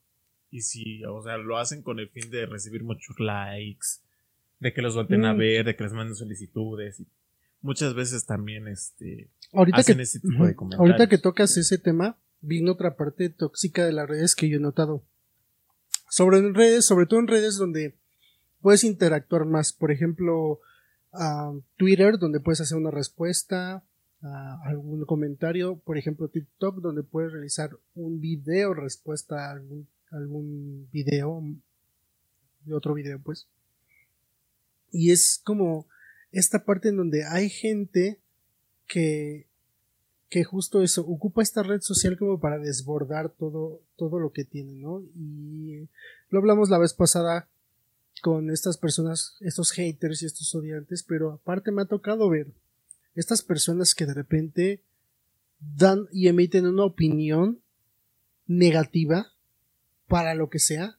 y 0.50 0.62
si, 0.62 1.04
o 1.04 1.22
sea, 1.22 1.38
lo 1.38 1.58
hacen 1.58 1.82
con 1.82 1.98
el 1.98 2.08
fin 2.08 2.30
de 2.30 2.46
recibir 2.46 2.84
muchos 2.84 3.18
likes, 3.18 3.86
de 4.60 4.72
que 4.72 4.82
los 4.82 4.94
vuelten 4.94 5.24
a 5.24 5.34
mm. 5.34 5.38
ver, 5.38 5.64
de 5.66 5.76
que 5.76 5.84
les 5.84 5.92
manden 5.92 6.14
solicitudes. 6.14 7.00
Y 7.00 7.08
muchas 7.60 7.94
veces 7.94 8.26
también 8.26 8.68
este, 8.68 9.30
ahorita 9.52 9.78
hacen 9.78 9.96
que, 9.96 10.02
ese 10.02 10.20
tipo 10.20 10.46
de 10.46 10.54
comentarios. 10.54 10.80
Ahorita 10.90 11.08
que 11.08 11.18
tocas 11.18 11.56
ese 11.56 11.78
tema, 11.78 12.18
vino 12.40 12.72
otra 12.72 12.96
parte 12.96 13.28
tóxica 13.28 13.84
de 13.84 13.92
las 13.92 14.08
redes 14.08 14.34
que 14.34 14.48
yo 14.48 14.58
he 14.58 14.60
notado. 14.60 15.04
Sobre 16.08 16.40
redes, 16.52 16.86
sobre 16.86 17.06
todo 17.06 17.20
en 17.20 17.26
redes 17.26 17.56
donde 17.56 17.94
puedes 18.60 18.84
interactuar 18.84 19.44
más. 19.44 19.72
Por 19.72 19.90
ejemplo, 19.90 20.60
Twitter, 21.76 22.18
donde 22.18 22.40
puedes 22.40 22.60
hacer 22.60 22.76
una 22.76 22.90
respuesta 22.90 23.84
a 24.22 24.60
algún 24.64 25.04
comentario. 25.04 25.78
Por 25.78 25.98
ejemplo, 25.98 26.28
TikTok, 26.28 26.80
donde 26.80 27.02
puedes 27.02 27.32
realizar 27.32 27.70
un 27.94 28.20
video 28.20 28.74
respuesta 28.74 29.48
a 29.48 29.52
algún 29.52 29.88
algún 30.10 30.88
video, 30.92 31.42
de 32.64 32.74
otro 32.74 32.94
video 32.94 33.20
pues. 33.20 33.46
Y 34.90 35.10
es 35.10 35.40
como 35.44 35.86
esta 36.32 36.64
parte 36.64 36.88
en 36.88 36.96
donde 36.96 37.24
hay 37.24 37.48
gente 37.48 38.20
que, 38.86 39.45
que 40.28 40.44
justo 40.44 40.82
eso, 40.82 41.02
ocupa 41.02 41.42
esta 41.42 41.62
red 41.62 41.80
social 41.80 42.18
como 42.18 42.40
para 42.40 42.58
desbordar 42.58 43.30
todo, 43.30 43.80
todo 43.96 44.18
lo 44.18 44.32
que 44.32 44.44
tiene, 44.44 44.74
¿no? 44.74 45.02
Y 45.14 45.88
lo 46.30 46.38
hablamos 46.38 46.68
la 46.68 46.78
vez 46.78 46.94
pasada 46.94 47.48
con 48.22 48.50
estas 48.50 48.76
personas, 48.76 49.36
estos 49.40 49.70
haters 49.72 50.22
y 50.22 50.26
estos 50.26 50.54
odiantes, 50.54 51.02
pero 51.02 51.32
aparte 51.32 51.70
me 51.70 51.82
ha 51.82 51.86
tocado 51.86 52.28
ver 52.28 52.52
estas 53.14 53.42
personas 53.42 53.94
que 53.94 54.06
de 54.06 54.14
repente 54.14 54.82
dan 55.60 56.06
y 56.12 56.28
emiten 56.28 56.66
una 56.66 56.84
opinión 56.84 57.60
negativa 58.46 59.32
para 60.08 60.34
lo 60.34 60.50
que 60.50 60.58
sea 60.58 60.98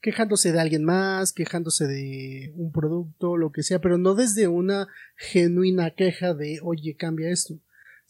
quejándose 0.00 0.52
de 0.52 0.60
alguien 0.60 0.84
más, 0.84 1.32
quejándose 1.32 1.86
de 1.86 2.52
un 2.56 2.72
producto, 2.72 3.36
lo 3.36 3.52
que 3.52 3.62
sea, 3.62 3.80
pero 3.80 3.98
no 3.98 4.14
desde 4.14 4.48
una 4.48 4.88
genuina 5.16 5.90
queja 5.90 6.34
de, 6.34 6.58
oye, 6.62 6.96
cambia 6.96 7.30
esto, 7.30 7.58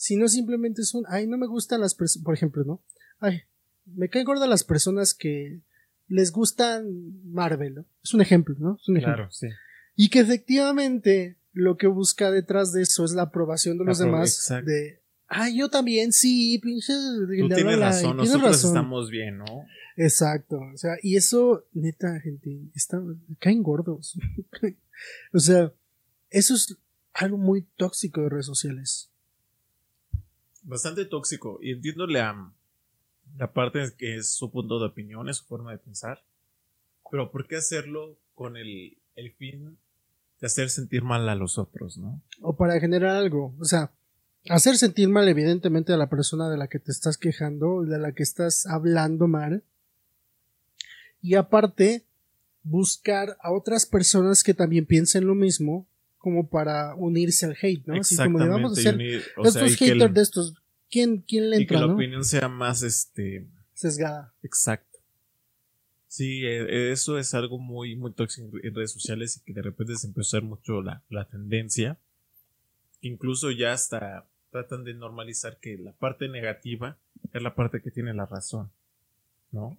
sino 0.01 0.29
simplemente 0.29 0.83
son, 0.85 1.05
ay, 1.09 1.27
no 1.27 1.37
me 1.37 1.47
gustan 1.47 1.83
las 1.83 1.95
personas, 1.95 2.25
por 2.25 2.33
ejemplo, 2.33 2.65
¿no? 2.65 2.83
Ay, 3.19 3.43
me 3.85 4.09
caen 4.09 4.25
gordas 4.25 4.49
las 4.49 4.65
personas 4.65 5.13
que 5.13 5.61
les 6.09 6.33
gustan 6.33 6.87
Marvel, 7.31 7.75
¿no? 7.75 7.85
Es 8.03 8.15
un 8.15 8.23
ejemplo, 8.23 8.57
¿no? 8.59 8.79
Es 8.81 8.89
un 8.89 8.97
ejemplo. 8.97 9.17
Claro, 9.17 9.31
sí. 9.31 9.49
Y 9.97 10.09
que 10.09 10.21
efectivamente 10.21 11.37
lo 11.53 11.77
que 11.77 11.87
busca 11.87 12.31
detrás 12.31 12.73
de 12.73 12.81
eso 12.81 13.05
es 13.05 13.13
la 13.13 13.25
aprobación 13.25 13.77
de 13.77 13.85
los 13.85 14.01
Apro- 14.01 14.05
demás 14.07 14.37
exacto. 14.37 14.71
de, 14.71 15.03
ay, 15.29 15.59
yo 15.59 15.69
también, 15.69 16.15
sí, 16.15 16.59
pinche. 16.63 16.95
Tú 16.95 17.49
tienes 17.55 17.79
razón, 17.79 18.17
nosotros 18.17 18.65
estamos 18.65 19.11
bien, 19.11 19.37
¿no? 19.37 19.67
Exacto, 19.99 20.61
o 20.73 20.79
sea, 20.79 20.95
y 21.03 21.17
eso, 21.17 21.67
neta, 21.75 22.19
gente, 22.21 22.59
está, 22.75 23.03
caen 23.39 23.63
gordos. 23.63 24.19
o 25.35 25.39
sea, 25.39 25.75
eso 26.31 26.55
es 26.55 26.75
algo 27.13 27.37
muy 27.37 27.67
tóxico 27.77 28.23
de 28.23 28.31
redes 28.31 28.47
sociales. 28.47 29.10
Bastante 30.71 31.05
tóxico. 31.05 31.59
Y 31.63 31.73
entiendo 31.73 32.07
la, 32.07 32.53
la 33.37 33.53
parte 33.53 33.81
que 33.99 34.17
es 34.17 34.31
su 34.31 34.51
punto 34.51 34.79
de 34.79 34.87
opinión, 34.87 35.29
es 35.29 35.39
su 35.39 35.45
forma 35.45 35.73
de 35.73 35.79
pensar. 35.79 36.23
Pero 37.11 37.31
¿por 37.31 37.47
qué 37.47 37.57
hacerlo 37.57 38.17
con 38.35 38.57
el, 38.57 38.97
el 39.17 39.33
fin 39.33 39.77
de 40.41 40.47
hacer 40.47 40.71
sentir 40.71 41.03
mal 41.03 41.29
a 41.29 41.35
los 41.35 41.59
otros, 41.59 41.99
no? 41.99 42.23
O 42.41 42.57
para 42.57 42.79
generar 42.81 43.17
algo, 43.17 43.55
o 43.61 43.65
sea, 43.65 43.91
hacer 44.49 44.77
sentir 44.79 45.09
mal 45.09 45.29
evidentemente 45.29 45.93
a 45.93 45.97
la 45.99 46.09
persona 46.09 46.49
de 46.49 46.57
la 46.57 46.69
que 46.69 46.79
te 46.79 46.93
estás 46.93 47.19
quejando, 47.19 47.83
de 47.83 47.99
la 47.99 48.13
que 48.13 48.23
estás 48.23 48.65
hablando 48.67 49.27
mal. 49.29 49.63
Y 51.21 51.35
aparte, 51.35 52.05
buscar 52.63 53.37
a 53.43 53.53
otras 53.53 53.85
personas 53.87 54.43
que 54.43 54.55
también 54.55 54.87
piensen 54.87 55.27
lo 55.27 55.35
mismo, 55.35 55.87
como 56.17 56.49
para 56.49 56.95
unirse 56.95 57.47
al 57.47 57.57
hate, 57.61 57.87
¿no? 57.87 57.95
Así 58.01 58.17
como 58.17 58.39
de 58.39 58.49
vamos 58.49 58.77
a 58.77 58.81
y 58.81 58.85
hacer 58.87 58.95
unir- 58.95 59.23
o 59.37 59.45
sea, 59.51 59.65
estos 59.67 59.81
el- 59.83 59.93
haters 59.93 60.15
de 60.15 60.21
estos. 60.23 60.55
¿Quién, 60.91 61.19
quién 61.23 61.51
le 61.51 61.57
y 61.57 61.67
que 61.67 61.75
entra, 61.75 61.81
la 61.81 61.87
no? 61.89 61.95
opinión 61.95 62.25
sea 62.25 62.49
más 62.49 62.83
este 62.83 63.47
Sesgada. 63.75 64.35
exacto. 64.43 64.99
Sí, 66.09 66.45
eh, 66.45 66.91
eso 66.91 67.19
es 67.19 67.35
algo 67.35 67.59
muy, 67.59 67.95
muy 67.95 68.13
tóxico 68.13 68.51
en 68.63 68.75
redes 68.75 68.91
sociales 68.91 69.37
y 69.37 69.41
que 69.45 69.53
de 69.53 69.63
repente 69.63 69.95
se 69.95 70.09
empezó 70.09 70.37
a 70.37 70.41
ver 70.41 70.49
mucho 70.49 70.83
la, 70.83 71.05
la 71.09 71.27
tendencia. 71.29 71.99
Incluso 73.01 73.53
ya 73.53 73.73
hasta 73.73 74.27
tratan 74.51 74.83
de 74.83 74.95
normalizar 74.95 75.59
que 75.61 75.79
la 75.79 75.93
parte 75.93 76.29
negativa 76.29 76.99
es 77.33 77.41
la 77.43 77.55
parte 77.55 77.81
que 77.81 77.93
tiene 77.93 78.13
la 78.13 78.27
razón. 78.27 78.71
¿No? 79.53 79.79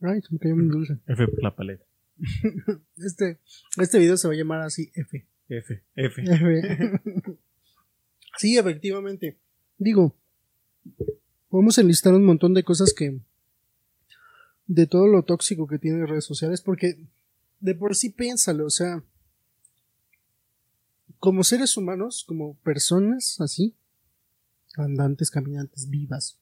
Ay, 0.00 0.20
se 0.22 0.32
me 0.32 0.40
cayó 0.40 0.56
mi 0.56 0.66
dulce. 0.68 0.98
F 1.06 1.28
por 1.28 1.42
la 1.42 1.54
paleta. 1.54 1.84
Este, 2.96 3.38
este 3.78 3.98
video 3.98 4.16
se 4.16 4.26
va 4.28 4.34
a 4.34 4.36
llamar 4.36 4.60
así 4.62 4.90
F. 4.94 5.24
F, 5.48 5.82
F. 5.94 6.22
F. 6.22 7.00
sí, 8.38 8.58
efectivamente. 8.58 9.38
Digo, 9.82 10.14
podemos 11.48 11.76
enlistar 11.76 12.14
un 12.14 12.24
montón 12.24 12.54
de 12.54 12.62
cosas 12.62 12.94
que. 12.94 13.20
de 14.68 14.86
todo 14.86 15.08
lo 15.08 15.24
tóxico 15.24 15.66
que 15.66 15.80
tienen 15.80 16.06
redes 16.06 16.24
sociales, 16.24 16.62
porque 16.62 17.08
de 17.58 17.74
por 17.74 17.96
sí 17.96 18.10
piénsalo, 18.10 18.66
o 18.66 18.70
sea. 18.70 19.02
Como 21.18 21.42
seres 21.42 21.76
humanos, 21.76 22.24
como 22.26 22.54
personas 22.58 23.40
así, 23.40 23.74
andantes, 24.76 25.30
caminantes, 25.30 25.88
vivas, 25.88 26.38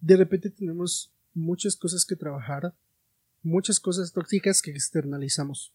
de 0.00 0.16
repente 0.16 0.50
tenemos 0.50 1.10
muchas 1.32 1.76
cosas 1.76 2.04
que 2.04 2.16
trabajar, 2.16 2.74
muchas 3.42 3.80
cosas 3.80 4.12
tóxicas 4.12 4.60
que 4.60 4.72
externalizamos. 4.72 5.74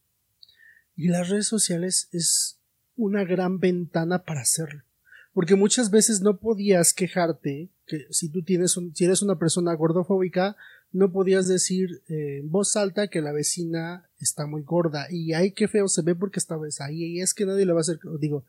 Y 0.94 1.08
las 1.08 1.28
redes 1.28 1.48
sociales 1.48 2.08
es 2.12 2.60
una 2.94 3.24
gran 3.24 3.58
ventana 3.58 4.24
para 4.24 4.42
hacerlo. 4.42 4.84
Porque 5.32 5.54
muchas 5.56 5.90
veces 5.90 6.20
no 6.20 6.38
podías 6.38 6.92
quejarte 6.92 7.70
que 7.86 8.06
si 8.10 8.28
tú 8.28 8.42
tienes 8.42 8.76
un, 8.76 8.94
si 8.94 9.04
eres 9.04 9.22
una 9.22 9.38
persona 9.38 9.74
gordofóbica, 9.74 10.56
no 10.92 11.10
podías 11.10 11.48
decir 11.48 12.02
eh, 12.08 12.38
en 12.40 12.50
voz 12.50 12.76
alta 12.76 13.08
que 13.08 13.22
la 13.22 13.32
vecina 13.32 14.08
está 14.18 14.46
muy 14.46 14.62
gorda. 14.62 15.06
Y 15.10 15.32
ay 15.32 15.52
qué 15.52 15.68
feo 15.68 15.88
se 15.88 16.02
ve 16.02 16.14
porque 16.14 16.38
está 16.38 16.58
ahí 16.80 17.04
y 17.04 17.20
es 17.20 17.32
que 17.32 17.46
nadie 17.46 17.64
le 17.64 17.72
va 17.72 17.80
a 17.80 17.82
hacer 17.82 17.98
digo 18.18 18.44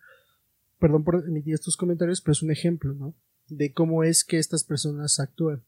perdón 0.78 1.06
por 1.06 1.24
emitir 1.26 1.54
estos 1.54 1.78
comentarios 1.78 2.20
pero 2.20 2.34
es 2.34 2.44
un 2.44 2.52
ejemplo 2.52 2.94
no 2.94 3.16
de 3.48 3.72
cómo 3.72 4.04
es 4.04 4.26
que 4.26 4.38
estas 4.38 4.64
personas 4.64 5.20
actúan. 5.20 5.64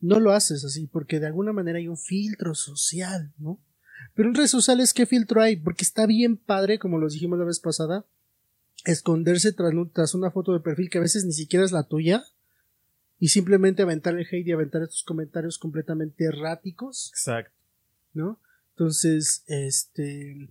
No 0.00 0.18
lo 0.20 0.32
haces 0.32 0.64
así 0.64 0.86
porque 0.86 1.20
de 1.20 1.26
alguna 1.26 1.52
manera 1.52 1.78
hay 1.78 1.88
un 1.88 1.98
filtro 1.98 2.54
social 2.54 3.32
no 3.38 3.60
pero 4.14 4.28
en 4.28 4.34
redes 4.34 4.50
sociales, 4.50 4.94
¿qué 4.94 5.06
filtro 5.06 5.40
hay? 5.40 5.56
Porque 5.56 5.84
está 5.84 6.06
bien 6.06 6.36
padre, 6.36 6.78
como 6.78 6.98
los 6.98 7.12
dijimos 7.12 7.38
la 7.38 7.44
vez 7.44 7.60
pasada, 7.60 8.04
esconderse 8.84 9.52
tras, 9.52 9.72
tras, 9.92 10.14
una 10.14 10.30
foto 10.30 10.52
de 10.52 10.60
perfil 10.60 10.90
que 10.90 10.98
a 10.98 11.02
veces 11.02 11.24
ni 11.24 11.32
siquiera 11.32 11.64
es 11.64 11.72
la 11.72 11.84
tuya 11.84 12.24
y 13.18 13.28
simplemente 13.28 13.82
aventar 13.82 14.16
el 14.16 14.26
hate 14.26 14.46
y 14.46 14.52
aventar 14.52 14.82
estos 14.82 15.02
comentarios 15.02 15.58
completamente 15.58 16.24
erráticos. 16.24 17.10
Exacto. 17.12 17.54
¿No? 18.14 18.40
Entonces, 18.70 19.44
este 19.46 20.48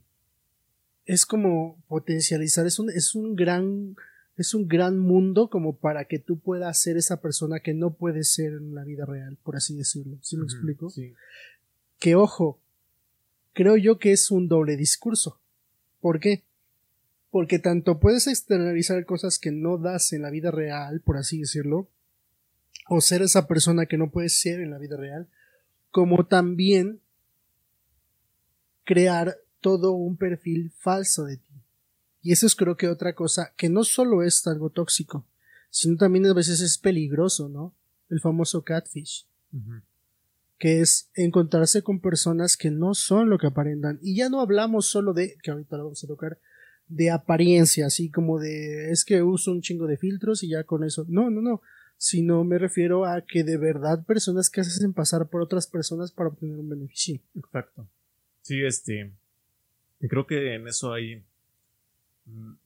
es 1.06 1.26
como 1.26 1.82
potencializar, 1.88 2.68
es 2.68 2.78
un, 2.78 2.92
es 2.92 3.16
un 3.16 3.36
gran 3.36 3.96
es 4.38 4.54
un 4.54 4.68
gran 4.68 4.98
mundo 4.98 5.50
como 5.50 5.78
para 5.78 6.06
que 6.06 6.18
tú 6.18 6.40
puedas 6.40 6.82
ser 6.82 6.96
esa 6.96 7.20
persona 7.20 7.60
que 7.60 7.74
no 7.74 7.96
puedes 7.96 8.32
ser 8.32 8.54
en 8.54 8.74
la 8.74 8.86
vida 8.86 9.06
real, 9.06 9.38
por 9.44 9.58
así 9.58 9.76
decirlo. 9.76 10.18
¿Sí 10.22 10.38
me 10.38 10.44
uh 10.44 10.46
-huh, 10.46 10.54
explico? 10.54 10.90
Sí. 10.90 11.14
Que 12.00 12.16
ojo, 12.16 12.62
creo 13.54 13.76
yo 13.76 14.00
que 14.00 14.14
es 14.14 14.32
un 14.32 14.48
doble 14.48 14.78
discurso. 14.78 15.42
¿Por 16.00 16.22
qué? 16.22 16.46
Porque 17.32 17.60
tanto 17.60 18.00
puedes 18.00 18.28
externalizar 18.28 19.06
cosas 19.06 19.38
que 19.38 19.52
no 19.52 19.78
das 19.78 20.14
en 20.14 20.24
la 20.24 20.32
vida 20.32 20.52
real, 20.52 21.02
por 21.02 21.18
así 21.18 21.40
decirlo, 21.40 21.90
o 22.88 23.02
ser 23.02 23.22
esa 23.22 23.48
persona 23.48 23.86
que 23.86 23.98
no 23.98 24.10
puedes 24.10 24.40
ser 24.40 24.60
en 24.62 24.72
la 24.72 24.80
vida 24.80 24.98
real, 24.98 25.28
como 25.92 26.26
también 26.26 27.02
crear 28.84 29.38
todo 29.62 29.92
un 29.92 30.18
perfil 30.18 30.72
falso 30.72 31.26
de 31.26 31.38
ti. 31.38 31.54
Y 32.22 32.32
eso 32.32 32.48
es 32.48 32.56
creo 32.56 32.78
que 32.78 32.88
otra 32.88 33.14
cosa 33.14 33.54
que 33.56 33.70
no 33.70 33.84
solo 33.84 34.24
es 34.24 34.46
algo 34.48 34.72
tóxico, 34.72 35.26
sino 35.70 35.98
también 35.98 36.26
a 36.26 36.34
veces 36.34 36.62
es 36.62 36.78
peligroso, 36.78 37.48
¿no? 37.48 37.74
El 38.10 38.20
famoso 38.22 38.64
catfish. 38.64 39.26
Uh 39.54 39.58
-huh 39.58 39.82
que 40.60 40.82
es 40.82 41.10
encontrarse 41.16 41.82
con 41.82 42.02
personas 42.02 42.58
que 42.58 42.70
no 42.70 42.94
son 42.94 43.30
lo 43.30 43.38
que 43.40 43.48
aparentan. 43.48 43.98
Y 44.04 44.18
ya 44.18 44.30
no 44.30 44.42
hablamos 44.42 44.88
solo 44.88 45.14
de, 45.14 45.38
que 45.42 45.52
ahorita 45.52 45.78
lo 45.78 45.86
vamos 45.86 46.04
a 46.04 46.08
tocar, 46.08 46.38
de 46.90 47.10
apariencia, 47.12 47.86
así 47.86 48.10
como 48.10 48.40
de, 48.40 48.92
es 48.92 49.06
que 49.06 49.22
uso 49.22 49.52
un 49.52 49.62
chingo 49.62 49.88
de 49.88 49.98
filtros 49.98 50.44
y 50.44 50.50
ya 50.50 50.64
con 50.66 50.84
eso. 50.84 51.06
No, 51.08 51.30
no, 51.30 51.42
no. 51.42 51.62
Sino 51.98 52.44
me 52.44 52.58
refiero 52.58 53.06
a 53.06 53.22
que 53.22 53.44
de 53.44 53.58
verdad 53.58 54.06
personas 54.06 54.50
que 54.50 54.62
hacen 54.62 54.94
pasar 54.94 55.30
por 55.30 55.42
otras 55.42 55.68
personas 55.68 56.12
para 56.12 56.30
obtener 56.30 56.58
un 56.58 56.70
beneficio. 56.70 57.20
Exacto. 57.36 57.88
Sí, 58.42 58.64
este. 58.64 59.14
Y 60.02 60.08
creo 60.08 60.26
que 60.26 60.56
en 60.56 60.68
eso 60.68 60.94
hay. 60.94 61.24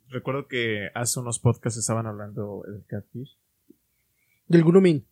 Recuerdo 0.10 0.48
que 0.48 0.90
hace 0.94 1.20
unos 1.20 1.40
podcasts 1.40 1.80
estaban 1.80 2.06
hablando 2.06 2.64
del 2.68 2.84
catfish. 2.86 3.38
Del 4.48 4.64
grooming. 4.64 5.04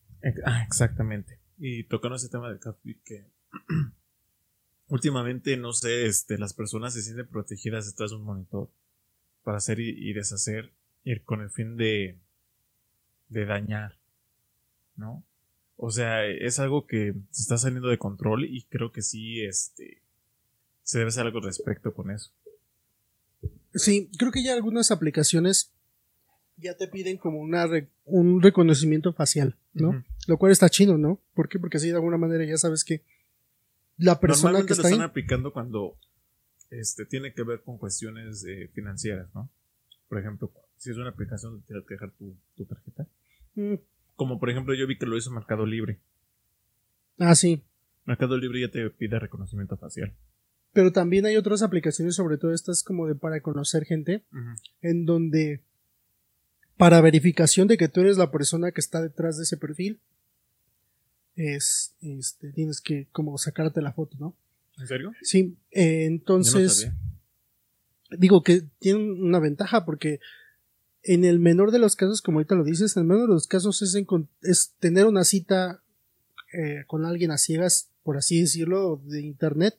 Ah, 0.45 0.63
exactamente 0.63 1.41
y 1.63 1.83
tocando 1.83 2.15
ese 2.15 2.27
tema 2.27 2.49
del 2.49 2.59
catfish 2.59 2.97
que 3.05 3.23
últimamente 4.87 5.55
no 5.57 5.73
sé 5.73 6.07
este 6.07 6.39
las 6.39 6.53
personas 6.53 6.95
se 6.95 7.03
sienten 7.03 7.27
protegidas 7.27 7.85
detrás 7.85 8.09
de 8.09 8.17
un 8.17 8.23
monitor 8.23 8.67
para 9.43 9.57
hacer 9.57 9.79
y, 9.79 10.13
deshacer 10.13 10.71
con 11.25 11.41
el 11.41 11.49
fin 11.49 11.77
de 11.77 12.17
de 13.29 13.45
dañar 13.45 13.97
no 14.95 15.23
o 15.77 15.89
sea 15.89 16.25
es 16.25 16.59
algo 16.59 16.85
que 16.85 17.13
se 17.31 17.41
está 17.41 17.57
saliendo 17.57 17.89
de 17.89 17.97
control 17.97 18.45
y 18.45 18.63
creo 18.63 18.91
que 18.91 19.01
sí 19.01 19.43
este 19.43 20.01
se 20.83 20.99
debe 20.99 21.09
hacer 21.09 21.25
algo 21.25 21.39
al 21.39 21.45
respecto 21.45 21.93
con 21.93 22.11
eso 22.11 22.31
sí 23.73 24.09
creo 24.17 24.31
que 24.31 24.43
ya 24.43 24.53
algunas 24.53 24.91
aplicaciones 24.91 25.71
ya 26.61 26.75
te 26.75 26.87
piden 26.87 27.17
como 27.17 27.39
una 27.39 27.67
re 27.67 27.89
un 28.05 28.41
reconocimiento 28.41 29.13
facial, 29.13 29.55
¿no? 29.73 29.89
Uh 29.89 29.93
-huh. 29.93 30.03
Lo 30.27 30.37
cual 30.37 30.51
está 30.51 30.69
chido, 30.69 30.97
¿no? 30.97 31.19
¿Por 31.33 31.49
qué? 31.49 31.59
Porque 31.59 31.77
así 31.77 31.87
de 31.87 31.95
alguna 31.95 32.17
manera 32.17 32.45
ya 32.45 32.57
sabes 32.57 32.83
que 32.83 33.01
la 33.97 34.19
persona 34.19 34.51
Normalmente 34.51 34.67
que 34.67 34.73
está 34.73 34.83
lo 34.83 34.89
están 34.89 35.01
ahí, 35.01 35.09
aplicando 35.09 35.53
cuando 35.53 35.97
este, 36.71 37.05
tiene 37.05 37.33
que 37.33 37.43
ver 37.43 37.61
con 37.61 37.77
cuestiones 37.77 38.43
eh, 38.45 38.69
financieras, 38.73 39.27
¿no? 39.35 39.49
Por 40.09 40.17
ejemplo, 40.19 40.51
si 40.77 40.89
es 40.89 40.97
una 40.97 41.09
aplicación 41.09 41.51
donde 41.53 41.67
tienes 41.67 41.85
que 41.85 41.93
dejar 41.93 42.11
tu, 42.11 42.35
tu 42.55 42.65
tarjeta. 42.65 43.07
Mm. 43.55 43.75
Como 44.15 44.39
por 44.39 44.49
ejemplo 44.49 44.73
yo 44.73 44.87
vi 44.87 44.97
que 44.97 45.05
lo 45.05 45.17
hizo 45.17 45.31
Mercado 45.31 45.65
Libre. 45.65 45.99
Ah, 47.19 47.35
sí. 47.35 47.61
Mercado 48.05 48.37
Libre 48.37 48.61
ya 48.61 48.69
te 48.69 48.89
pide 48.89 49.19
reconocimiento 49.19 49.77
facial. 49.77 50.13
Pero 50.73 50.91
también 50.91 51.25
hay 51.25 51.35
otras 51.37 51.61
aplicaciones, 51.61 52.15
sobre 52.15 52.37
todo 52.37 52.53
estas 52.53 52.83
como 52.83 53.07
de 53.07 53.15
para 53.15 53.41
conocer 53.41 53.83
gente, 53.85 54.23
Uh 54.31 54.37
-huh. 54.37 54.55
en 54.81 55.05
donde 55.05 55.61
para 56.77 57.01
verificación 57.01 57.67
de 57.67 57.77
que 57.77 57.89
tú 57.89 58.01
eres 58.01 58.17
la 58.17 58.31
persona 58.31 58.71
que 58.71 58.81
está 58.81 59.01
detrás 59.01 59.37
de 59.37 59.43
ese 59.43 59.57
perfil, 59.57 59.99
es, 61.35 61.95
este, 62.01 62.51
tienes 62.53 62.81
que 62.81 63.07
como 63.11 63.37
sacarte 63.37 63.81
la 63.81 63.93
foto, 63.93 64.17
¿no? 64.19 64.35
¿En 64.81 64.87
serio? 64.87 65.13
Sí, 65.21 65.55
eh, 65.71 66.07
no 66.09 66.15
entonces, 66.15 66.91
digo 68.09 68.43
que 68.43 68.63
tiene 68.79 68.99
una 68.99 69.39
ventaja 69.39 69.85
porque 69.85 70.19
en 71.03 71.23
el 71.25 71.39
menor 71.39 71.71
de 71.71 71.79
los 71.79 71.95
casos, 71.95 72.21
como 72.21 72.39
ahorita 72.39 72.55
lo 72.55 72.63
dices, 72.63 72.95
en 72.95 73.01
el 73.01 73.07
menor 73.07 73.27
de 73.27 73.33
los 73.35 73.47
casos 73.47 73.81
es, 73.81 73.95
es 74.41 74.73
tener 74.79 75.05
una 75.05 75.23
cita 75.23 75.81
eh, 76.53 76.83
con 76.87 77.05
alguien 77.05 77.31
a 77.31 77.37
ciegas, 77.37 77.89
por 78.03 78.17
así 78.17 78.41
decirlo, 78.41 79.01
de 79.05 79.21
internet 79.21 79.77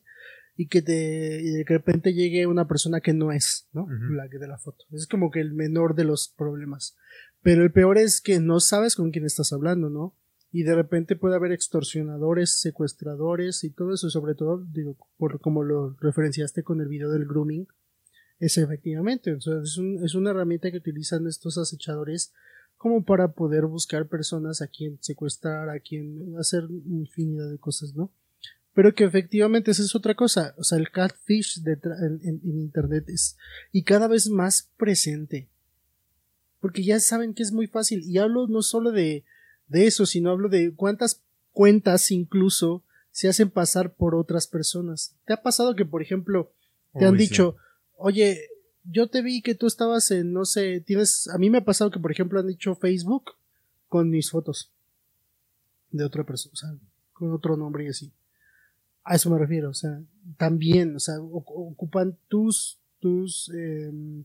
y 0.55 0.67
que 0.67 0.81
te 0.81 1.41
y 1.41 1.49
de 1.49 1.63
repente 1.67 2.13
llegue 2.13 2.45
una 2.45 2.67
persona 2.67 3.01
que 3.01 3.13
no 3.13 3.31
es, 3.31 3.67
¿no? 3.73 3.87
La 4.11 4.29
que 4.29 4.37
de 4.37 4.47
la 4.47 4.57
foto. 4.57 4.85
Es 4.91 5.07
como 5.07 5.31
que 5.31 5.39
el 5.39 5.53
menor 5.53 5.95
de 5.95 6.03
los 6.03 6.33
problemas. 6.35 6.95
Pero 7.41 7.63
el 7.63 7.71
peor 7.71 7.97
es 7.97 8.21
que 8.21 8.39
no 8.39 8.59
sabes 8.59 8.95
con 8.95 9.11
quién 9.11 9.25
estás 9.25 9.51
hablando, 9.51 9.89
¿no? 9.89 10.15
Y 10.55 10.61
de 10.63 10.75
repente 10.75 11.15
puede 11.15 11.35
haber 11.35 11.51
extorsionadores, 11.51 12.59
secuestradores 12.61 13.63
y 13.63 13.71
todo 13.71 13.93
eso, 13.95 14.09
sobre 14.11 14.35
todo, 14.35 14.63
digo, 14.71 14.95
por 15.17 15.41
como 15.41 15.63
lo 15.63 15.95
referenciaste 15.99 16.61
con 16.63 16.79
el 16.79 16.87
video 16.87 17.09
del 17.09 17.25
grooming, 17.25 17.67
es 18.39 18.57
efectivamente, 18.59 19.31
es, 19.35 19.77
un- 19.77 20.03
es 20.05 20.13
una 20.13 20.29
herramienta 20.29 20.69
que 20.69 20.77
utilizan 20.77 21.25
estos 21.27 21.57
acechadores 21.57 22.33
como 22.77 23.03
para 23.03 23.31
poder 23.31 23.65
buscar 23.65 24.07
personas 24.07 24.61
a 24.61 24.67
quien 24.67 24.99
secuestrar, 25.01 25.69
a 25.69 25.79
quien 25.79 26.35
hacer 26.37 26.65
infinidad 26.85 27.49
de 27.49 27.57
cosas, 27.57 27.95
¿no? 27.95 28.11
Pero 28.75 28.93
que 28.93 29.05
efectivamente 29.05 29.71
esa 29.71 29.81
es 29.83 29.95
otra 29.95 30.13
cosa, 30.15 30.53
o 30.57 30.63
sea, 30.63 30.77
el 30.77 30.91
catfish 30.91 31.61
de 31.63 31.73
en, 31.73 32.19
en- 32.27 32.41
en 32.43 32.59
internet 32.59 33.05
es 33.07 33.37
y 33.71 33.83
cada 33.83 34.07
vez 34.07 34.29
más 34.29 34.69
presente, 34.77 35.47
porque 36.59 36.83
ya 36.83 36.99
saben 36.99 37.33
que 37.33 37.41
es 37.43 37.51
muy 37.51 37.67
fácil 37.67 38.03
y 38.05 38.17
hablo 38.19 38.47
no 38.47 38.61
solo 38.61 38.91
de 38.91 39.23
de 39.73 39.87
eso, 39.87 40.05
sino 40.05 40.29
hablo 40.29 40.49
de 40.49 40.71
cuántas 40.75 41.23
cuentas 41.51 42.11
incluso 42.11 42.83
se 43.11 43.27
hacen 43.27 43.49
pasar 43.49 43.93
por 43.93 44.13
otras 44.15 44.47
personas. 44.47 45.15
¿Te 45.25 45.33
ha 45.33 45.41
pasado 45.41 45.75
que, 45.75 45.83
por 45.83 46.01
ejemplo, 46.01 46.53
te 46.97 47.05
han 47.05 47.17
sí. 47.17 47.23
dicho, 47.23 47.55
oye, 47.97 48.49
yo 48.83 49.07
te 49.07 49.23
vi 49.23 49.41
que 49.41 49.55
tú 49.55 49.65
estabas 49.65 50.11
en, 50.11 50.31
no 50.31 50.45
sé, 50.45 50.79
tienes, 50.81 51.27
a 51.27 51.39
mí 51.39 51.49
me 51.49 51.57
ha 51.57 51.65
pasado 51.65 51.89
que, 51.89 51.99
por 51.99 52.11
ejemplo, 52.11 52.39
han 52.39 52.47
dicho 52.47 52.75
Facebook 52.75 53.31
con 53.89 54.11
mis 54.11 54.29
fotos 54.29 54.71
de 55.89 56.03
otra 56.03 56.23
persona, 56.23 56.53
o 56.53 56.55
sea, 56.55 56.69
con 57.11 57.31
otro 57.31 57.57
nombre 57.57 57.85
y 57.85 57.87
así. 57.87 58.11
A 59.03 59.15
eso 59.15 59.31
me 59.31 59.39
refiero, 59.39 59.71
o 59.71 59.73
sea, 59.73 60.01
también, 60.37 60.95
o 60.95 60.99
sea, 60.99 61.19
ocupan 61.19 62.15
tus, 62.27 62.79
tus, 62.99 63.49
em, 63.49 64.23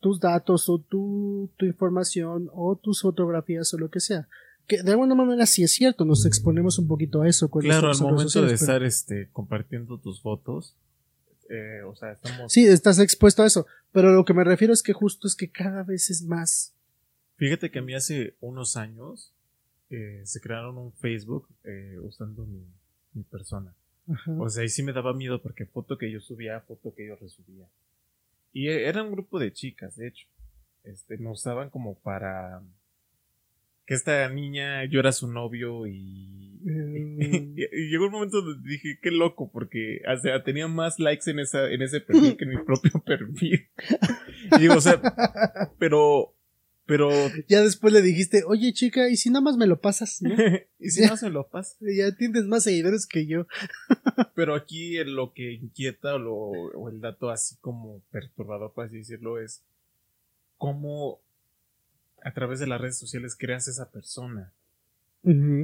tus 0.00 0.20
datos 0.20 0.68
o 0.68 0.78
tu, 0.78 1.50
tu 1.56 1.66
información 1.66 2.48
o 2.52 2.76
tus 2.76 3.02
fotografías 3.02 3.72
o 3.74 3.78
lo 3.78 3.90
que 3.90 4.00
sea. 4.00 4.28
Que 4.66 4.82
de 4.82 4.90
alguna 4.92 5.14
manera 5.14 5.46
sí 5.46 5.62
es 5.62 5.72
cierto, 5.72 6.04
nos 6.04 6.26
exponemos 6.26 6.78
un 6.78 6.86
poquito 6.86 7.22
a 7.22 7.28
eso. 7.28 7.48
Claro, 7.50 7.90
al 7.90 7.98
momento 8.00 8.40
de 8.40 8.46
pero- 8.46 8.54
estar 8.54 8.82
este, 8.82 9.28
compartiendo 9.32 9.98
tus 9.98 10.20
fotos, 10.20 10.76
eh, 11.48 11.82
o 11.86 11.96
sea, 11.96 12.12
estamos... 12.12 12.52
Sí, 12.52 12.66
estás 12.66 12.98
expuesto 12.98 13.42
a 13.42 13.46
eso, 13.46 13.66
pero 13.92 14.12
lo 14.12 14.24
que 14.24 14.34
me 14.34 14.44
refiero 14.44 14.72
es 14.74 14.82
que 14.82 14.92
justo 14.92 15.26
es 15.26 15.34
que 15.34 15.50
cada 15.50 15.82
vez 15.82 16.10
es 16.10 16.22
más. 16.22 16.74
Fíjate 17.36 17.70
que 17.70 17.78
a 17.78 17.82
mí 17.82 17.94
hace 17.94 18.34
unos 18.40 18.76
años 18.76 19.32
eh, 19.90 20.20
se 20.24 20.40
crearon 20.40 20.76
un 20.76 20.92
Facebook 20.92 21.48
eh, 21.64 21.96
usando 22.02 22.44
mi, 22.44 22.62
mi 23.14 23.22
persona. 23.22 23.72
Ajá. 24.12 24.32
O 24.38 24.50
sea, 24.50 24.62
ahí 24.62 24.68
sí 24.68 24.82
me 24.82 24.92
daba 24.92 25.14
miedo 25.14 25.40
porque 25.40 25.64
foto 25.64 25.96
que 25.96 26.10
yo 26.12 26.20
subía, 26.20 26.60
foto 26.60 26.94
que 26.94 27.06
yo 27.06 27.16
resubía. 27.16 27.66
Y 28.58 28.68
eh, 28.70 28.88
era 28.88 29.04
un 29.04 29.12
grupo 29.12 29.38
de 29.38 29.52
chicas, 29.52 29.94
de 29.94 30.08
hecho. 30.08 30.26
Este, 30.82 31.16
me 31.16 31.30
usaban 31.30 31.70
como 31.70 31.96
para 32.00 32.60
que 33.86 33.94
esta 33.94 34.28
niña, 34.30 34.84
yo 34.86 34.98
era 34.98 35.12
su 35.12 35.30
novio 35.30 35.86
y... 35.86 36.58
Y, 36.64 37.54
y 37.56 37.88
llegó 37.88 38.06
un 38.06 38.10
momento 38.10 38.42
donde 38.42 38.68
dije, 38.68 38.98
qué 39.00 39.12
loco, 39.12 39.48
porque 39.52 40.02
o 40.12 40.16
sea, 40.18 40.42
tenía 40.42 40.66
más 40.66 40.98
likes 40.98 41.30
en, 41.30 41.38
esa, 41.38 41.70
en 41.70 41.82
ese 41.82 42.00
perfil 42.00 42.36
que 42.36 42.44
en 42.46 42.50
mi 42.50 42.56
propio 42.56 42.90
perfil. 43.06 43.68
Y 44.56 44.58
digo, 44.58 44.74
o 44.74 44.80
sea, 44.80 45.00
pero, 45.78 46.34
pero, 46.88 47.10
ya 47.48 47.62
después 47.62 47.92
le 47.92 48.00
dijiste, 48.02 48.42
oye 48.46 48.72
chica, 48.72 49.08
¿y 49.10 49.16
si 49.16 49.28
nada 49.30 49.42
más 49.42 49.56
me 49.56 49.66
lo 49.68 49.80
pasas? 49.80 50.20
¿no? 50.22 50.30
y 50.80 50.90
si 50.90 51.02
no 51.06 51.16
se 51.18 51.28
lo 51.30 51.46
pasa. 51.48 51.76
ya 51.96 52.10
tienes 52.16 52.44
más 52.46 52.64
seguidores 52.64 53.06
que 53.06 53.26
yo. 53.26 53.46
Pero 54.34 54.54
aquí 54.54 54.96
lo 55.04 55.32
que 55.34 55.52
inquieta 55.52 56.14
o, 56.14 56.18
lo- 56.18 56.34
o 56.80 56.88
el 56.88 57.00
dato 57.00 57.28
así 57.30 57.56
como 57.60 58.00
perturbador, 58.10 58.72
por 58.72 58.86
así 58.86 58.96
decirlo, 58.96 59.38
es 59.38 59.62
cómo 60.56 61.20
a 62.24 62.32
través 62.32 62.58
de 62.58 62.66
las 62.66 62.80
redes 62.80 62.98
sociales 62.98 63.36
creas 63.38 63.68
esa 63.68 63.90
persona. 63.90 64.52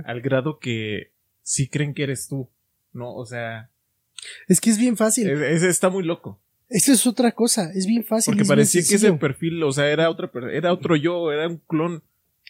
Al 0.04 0.20
grado 0.20 0.58
que 0.58 1.10
sí 1.42 1.68
creen 1.68 1.94
que 1.94 2.02
eres 2.02 2.28
tú. 2.28 2.48
No, 2.92 3.14
o 3.14 3.24
sea, 3.24 3.70
Es 4.46 4.60
que 4.60 4.70
es 4.70 4.78
bien 4.78 4.96
fácil. 4.96 5.28
es- 5.30 5.40
es- 5.40 5.62
está 5.62 5.88
muy 5.88 6.04
loco. 6.04 6.38
Esa 6.68 6.92
es 6.92 7.06
otra 7.06 7.32
cosa, 7.32 7.70
es 7.72 7.86
bien 7.86 8.04
fácil. 8.04 8.32
Porque 8.32 8.42
es 8.42 8.48
parecía 8.48 8.82
que 8.82 8.94
ese 8.94 9.12
perfil, 9.12 9.62
o 9.62 9.72
sea, 9.72 9.88
era 9.88 10.08
otra 10.10 10.30
era 10.52 10.72
otro 10.72 10.96
yo, 10.96 11.30
era 11.30 11.48
un 11.48 11.58
clon. 11.68 12.02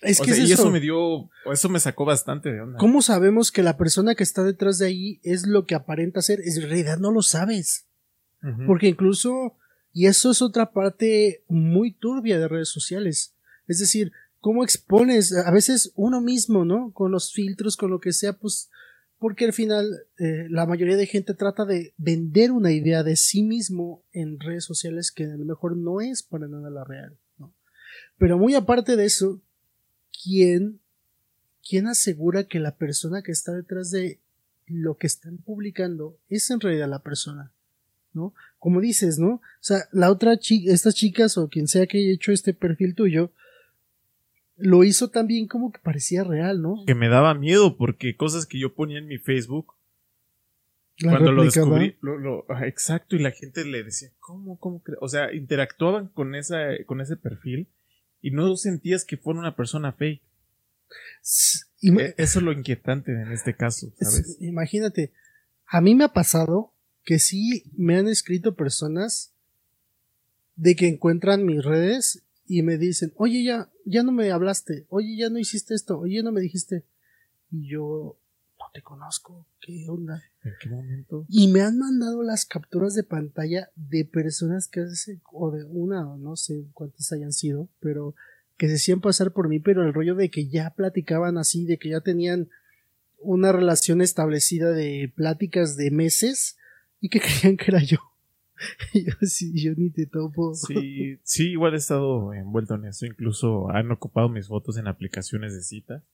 Es 0.02 0.20
O 0.20 0.24
que 0.24 0.34
sea, 0.34 0.44
es 0.44 0.50
y 0.50 0.52
eso. 0.52 0.70
me 0.70 0.80
dio, 0.80 1.30
eso 1.50 1.68
me 1.68 1.80
sacó 1.80 2.04
bastante 2.04 2.52
de 2.52 2.60
onda. 2.60 2.78
¿Cómo 2.78 3.00
sabemos 3.00 3.50
que 3.50 3.62
la 3.62 3.76
persona 3.76 4.14
que 4.14 4.22
está 4.22 4.42
detrás 4.42 4.78
de 4.78 4.86
ahí 4.86 5.20
es 5.22 5.46
lo 5.46 5.66
que 5.66 5.74
aparenta 5.74 6.20
ser? 6.20 6.40
En 6.44 6.62
realidad 6.62 6.98
no 6.98 7.10
lo 7.10 7.22
sabes. 7.22 7.86
Porque 8.66 8.88
incluso, 8.88 9.56
y 9.94 10.04
eso 10.04 10.30
es 10.30 10.42
otra 10.42 10.72
parte 10.72 11.42
muy 11.48 11.92
turbia 11.92 12.38
de 12.38 12.46
redes 12.46 12.68
sociales. 12.68 13.32
Es 13.66 13.78
decir, 13.78 14.12
cómo 14.40 14.62
expones 14.62 15.34
a 15.34 15.50
veces 15.50 15.92
uno 15.94 16.20
mismo, 16.20 16.66
¿no? 16.66 16.92
Con 16.92 17.10
los 17.10 17.32
filtros, 17.32 17.78
con 17.78 17.90
lo 17.90 18.00
que 18.00 18.12
sea, 18.12 18.34
pues, 18.34 18.68
porque 19.24 19.46
al 19.46 19.54
final 19.54 19.86
eh, 20.18 20.48
la 20.50 20.66
mayoría 20.66 20.98
de 20.98 21.06
gente 21.06 21.32
trata 21.32 21.64
de 21.64 21.94
vender 21.96 22.52
una 22.52 22.72
idea 22.72 23.02
de 23.02 23.16
sí 23.16 23.42
mismo 23.42 24.04
en 24.12 24.38
redes 24.38 24.66
sociales 24.66 25.10
que 25.10 25.24
a 25.24 25.36
lo 25.38 25.46
mejor 25.46 25.78
no 25.78 26.02
es 26.02 26.22
para 26.22 26.46
nada 26.46 26.68
la 26.68 26.84
real, 26.84 27.16
¿no? 27.38 27.50
Pero 28.18 28.36
muy 28.36 28.54
aparte 28.54 28.96
de 28.96 29.06
eso, 29.06 29.40
¿quién, 30.22 30.78
quién 31.66 31.86
asegura 31.86 32.44
que 32.44 32.60
la 32.60 32.76
persona 32.76 33.22
que 33.22 33.32
está 33.32 33.52
detrás 33.52 33.90
de 33.90 34.20
lo 34.66 34.98
que 34.98 35.06
están 35.06 35.38
publicando 35.38 36.18
es 36.28 36.50
en 36.50 36.60
realidad 36.60 36.90
la 36.90 37.02
persona? 37.02 37.50
¿no? 38.12 38.34
Como 38.58 38.82
dices, 38.82 39.18
¿no? 39.18 39.36
O 39.36 39.40
sea, 39.62 39.88
la 39.90 40.10
otra 40.10 40.38
chica, 40.38 40.70
estas 40.70 40.96
chicas 40.96 41.38
o 41.38 41.48
quien 41.48 41.66
sea 41.66 41.86
que 41.86 41.96
haya 41.96 42.12
hecho 42.12 42.30
este 42.30 42.52
perfil 42.52 42.94
tuyo, 42.94 43.32
lo 44.56 44.84
hizo 44.84 45.10
también 45.10 45.46
como 45.48 45.72
que 45.72 45.80
parecía 45.80 46.22
real, 46.24 46.62
¿no? 46.62 46.84
Que 46.86 46.94
me 46.94 47.08
daba 47.08 47.34
miedo 47.34 47.76
porque 47.76 48.16
cosas 48.16 48.46
que 48.46 48.58
yo 48.58 48.74
ponía 48.74 48.98
en 48.98 49.06
mi 49.06 49.18
Facebook, 49.18 49.74
La 50.98 51.10
cuando 51.12 51.32
lo 51.32 51.42
descubrí, 51.44 51.96
lo- 52.00 52.18
lo- 52.18 52.46
exacto, 52.64 53.16
y 53.16 53.18
la 53.18 53.32
gente 53.32 53.64
le 53.64 53.82
decía, 53.82 54.10
¿cómo, 54.20 54.58
cómo 54.58 54.82
cre-?" 54.82 54.96
O 55.00 55.08
sea, 55.08 55.32
interactuaban 55.34 56.06
con 56.08 56.34
esa, 56.36 56.68
con 56.86 57.00
ese 57.00 57.16
perfil 57.16 57.68
y 58.20 58.30
no 58.30 58.56
sentías 58.56 59.04
que 59.04 59.16
fuera 59.16 59.40
una 59.40 59.56
persona 59.56 59.92
fake. 59.92 60.22
Ima- 61.80 62.02
E- 62.02 62.14
Eso 62.16 62.38
es 62.38 62.44
lo 62.44 62.52
inquietante 62.52 63.12
en 63.12 63.32
este 63.32 63.54
caso, 63.56 63.92
¿sabes? 63.98 64.20
es- 64.20 64.36
imagínate, 64.40 65.12
a 65.66 65.80
mí 65.80 65.94
me 65.94 66.04
ha 66.04 66.12
pasado 66.12 66.72
que 67.04 67.18
sí 67.18 67.64
me 67.76 67.96
han 67.96 68.06
escrito 68.08 68.54
personas 68.54 69.34
de 70.56 70.76
que 70.76 70.86
encuentran 70.88 71.44
mis 71.44 71.62
redes 71.64 72.22
y 72.46 72.62
me 72.62 72.78
dicen, 72.78 73.12
oye, 73.16 73.42
ya, 73.42 73.68
ya 73.84 74.02
no 74.02 74.12
me 74.12 74.30
hablaste, 74.30 74.86
oye, 74.88 75.16
ya 75.16 75.30
no 75.30 75.38
hiciste 75.38 75.74
esto, 75.74 75.98
oye, 75.98 76.16
ya 76.16 76.22
no 76.22 76.32
me 76.32 76.40
dijiste. 76.40 76.84
Y 77.50 77.68
yo, 77.68 78.18
no 78.58 78.64
te 78.72 78.82
conozco, 78.82 79.46
¿qué 79.60 79.86
onda? 79.88 80.22
¿En 80.42 80.52
qué 80.60 80.68
momento? 80.68 81.26
Y 81.28 81.48
me 81.48 81.60
han 81.60 81.78
mandado 81.78 82.22
las 82.22 82.46
capturas 82.46 82.94
de 82.94 83.04
pantalla 83.04 83.70
de 83.76 84.04
personas 84.04 84.68
que 84.68 84.80
hace, 84.80 85.20
o 85.32 85.50
de 85.50 85.64
una, 85.64 86.08
o 86.10 86.16
no 86.16 86.36
sé 86.36 86.66
cuántas 86.72 87.12
hayan 87.12 87.32
sido, 87.32 87.68
pero 87.80 88.14
que 88.56 88.68
se 88.68 88.74
hacían 88.74 89.00
pasar 89.00 89.32
por 89.32 89.48
mí, 89.48 89.58
pero 89.58 89.84
el 89.84 89.94
rollo 89.94 90.14
de 90.14 90.30
que 90.30 90.48
ya 90.48 90.70
platicaban 90.70 91.38
así, 91.38 91.64
de 91.64 91.78
que 91.78 91.90
ya 91.90 92.00
tenían 92.00 92.48
una 93.18 93.52
relación 93.52 94.00
establecida 94.00 94.70
de 94.70 95.12
pláticas 95.14 95.76
de 95.76 95.90
meses 95.90 96.56
y 97.00 97.08
que 97.08 97.20
creían 97.20 97.56
que 97.56 97.66
era 97.68 97.82
yo. 97.82 97.98
Yo 98.94 99.12
sí, 99.22 99.52
yo 99.60 99.72
ni 99.76 99.90
te 99.90 100.06
topo. 100.06 100.54
Sí, 100.54 101.18
sí, 101.24 101.50
igual 101.50 101.74
he 101.74 101.78
estado 101.78 102.32
envuelto 102.32 102.74
en 102.74 102.86
eso. 102.86 103.06
Incluso 103.06 103.70
han 103.70 103.90
ocupado 103.90 104.28
mis 104.28 104.48
fotos 104.48 104.76
en 104.78 104.86
aplicaciones 104.86 105.54
de 105.54 105.62
cita. 105.62 106.04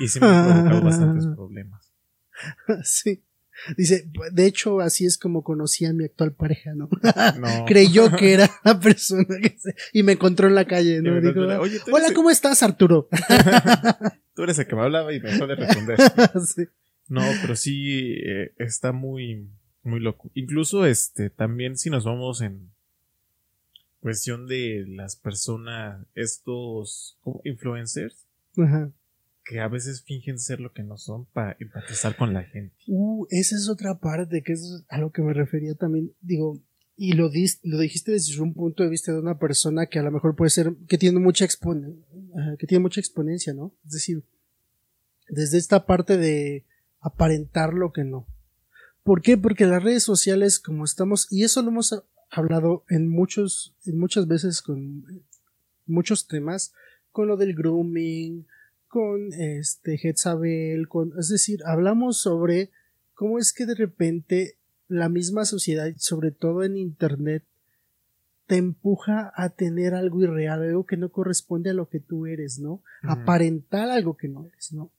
Y 0.00 0.08
sí 0.08 0.18
me 0.20 0.26
han 0.26 0.44
provocado 0.44 0.82
bastantes 0.82 1.26
problemas. 1.36 1.92
Sí. 2.82 3.24
Dice, 3.76 4.08
de 4.32 4.46
hecho, 4.46 4.80
así 4.80 5.04
es 5.04 5.18
como 5.18 5.42
conocí 5.42 5.84
a 5.84 5.92
mi 5.92 6.04
actual 6.04 6.32
pareja, 6.32 6.74
¿no? 6.74 6.88
No. 7.40 7.64
Creyó 7.66 8.10
que 8.16 8.32
era 8.32 8.48
la 8.64 8.78
persona 8.78 9.24
que 9.42 9.56
se... 9.58 9.74
y 9.92 10.02
me 10.02 10.12
encontró 10.12 10.46
en 10.46 10.54
la 10.54 10.64
calle, 10.64 11.02
¿no? 11.02 11.12
Oye, 11.14 11.32
¿tú 11.32 11.92
Hola, 11.92 12.04
eres, 12.04 12.12
¿cómo 12.14 12.30
estás, 12.30 12.62
Arturo? 12.62 13.08
tú 14.34 14.42
eres 14.44 14.58
el 14.58 14.66
que 14.66 14.76
me 14.76 14.82
hablaba 14.82 15.12
y 15.12 15.20
me 15.20 15.30
de 15.30 15.54
responder. 15.56 15.98
Sí. 16.46 16.68
No, 17.08 17.22
pero 17.40 17.56
sí 17.56 18.14
eh, 18.24 18.52
está 18.58 18.92
muy, 18.92 19.48
muy 19.82 20.00
loco. 20.00 20.30
Incluso, 20.34 20.84
este, 20.84 21.30
también 21.30 21.76
si 21.76 21.90
nos 21.90 22.04
vamos 22.04 22.40
en 22.40 22.70
cuestión 24.00 24.46
de 24.46 24.84
las 24.86 25.16
personas, 25.16 26.06
estos 26.14 27.18
influencers, 27.44 28.26
Ajá. 28.56 28.92
que 29.44 29.60
a 29.60 29.68
veces 29.68 30.02
fingen 30.02 30.38
ser 30.38 30.60
lo 30.60 30.72
que 30.72 30.82
no 30.82 30.96
son 30.96 31.26
para 31.26 31.56
empatizar 31.58 32.16
con 32.16 32.32
la 32.32 32.44
gente. 32.44 32.74
Uh, 32.86 33.26
esa 33.30 33.56
es 33.56 33.68
otra 33.68 33.98
parte 33.98 34.42
que 34.42 34.52
es 34.52 34.84
a 34.88 34.98
lo 34.98 35.10
que 35.10 35.22
me 35.22 35.32
refería 35.32 35.74
también. 35.74 36.12
Digo, 36.20 36.60
y 36.96 37.12
lo, 37.12 37.30
lo 37.62 37.78
dijiste 37.78 38.10
desde 38.10 38.40
un 38.42 38.54
punto 38.54 38.82
de 38.82 38.90
vista 38.90 39.12
de 39.12 39.20
una 39.20 39.38
persona 39.38 39.86
que 39.86 40.00
a 40.00 40.02
lo 40.02 40.10
mejor 40.10 40.34
puede 40.34 40.50
ser, 40.50 40.74
que 40.88 40.98
tiene 40.98 41.20
mucha 41.20 41.46
que 42.58 42.66
tiene 42.66 42.82
mucha 42.82 43.00
exponencia, 43.00 43.54
¿no? 43.54 43.72
Es 43.84 43.92
decir, 43.92 44.24
desde 45.28 45.58
esta 45.58 45.86
parte 45.86 46.16
de 46.16 46.64
aparentar 47.00 47.72
lo 47.72 47.92
que 47.92 48.04
no. 48.04 48.26
¿Por 49.08 49.22
qué? 49.22 49.38
Porque 49.38 49.64
las 49.64 49.82
redes 49.82 50.02
sociales, 50.02 50.58
como 50.58 50.84
estamos, 50.84 51.28
y 51.30 51.42
eso 51.42 51.62
lo 51.62 51.70
hemos 51.70 52.04
hablado 52.30 52.84
en 52.90 53.08
muchos, 53.08 53.74
en 53.86 53.98
muchas 53.98 54.28
veces 54.28 54.60
con 54.60 55.02
muchos 55.86 56.26
temas, 56.26 56.74
con 57.10 57.26
lo 57.26 57.38
del 57.38 57.54
grooming, 57.54 58.46
con 58.86 59.32
este 59.32 59.96
Jezabel, 59.96 60.88
con, 60.88 61.14
es 61.18 61.30
decir, 61.30 61.60
hablamos 61.64 62.18
sobre 62.18 62.70
cómo 63.14 63.38
es 63.38 63.54
que 63.54 63.64
de 63.64 63.76
repente 63.76 64.58
la 64.88 65.08
misma 65.08 65.46
sociedad, 65.46 65.90
sobre 65.96 66.30
todo 66.30 66.62
en 66.62 66.76
internet, 66.76 67.44
te 68.46 68.56
empuja 68.56 69.32
a 69.34 69.48
tener 69.48 69.94
algo 69.94 70.22
irreal, 70.22 70.62
algo 70.62 70.84
que 70.84 70.98
no 70.98 71.10
corresponde 71.12 71.70
a 71.70 71.74
lo 71.74 71.88
que 71.88 72.00
tú 72.00 72.26
eres, 72.26 72.58
¿no? 72.58 72.82
Aparentar 73.04 73.88
algo 73.88 74.18
que 74.18 74.28
no 74.28 74.44
eres, 74.44 74.70
¿no? 74.74 74.90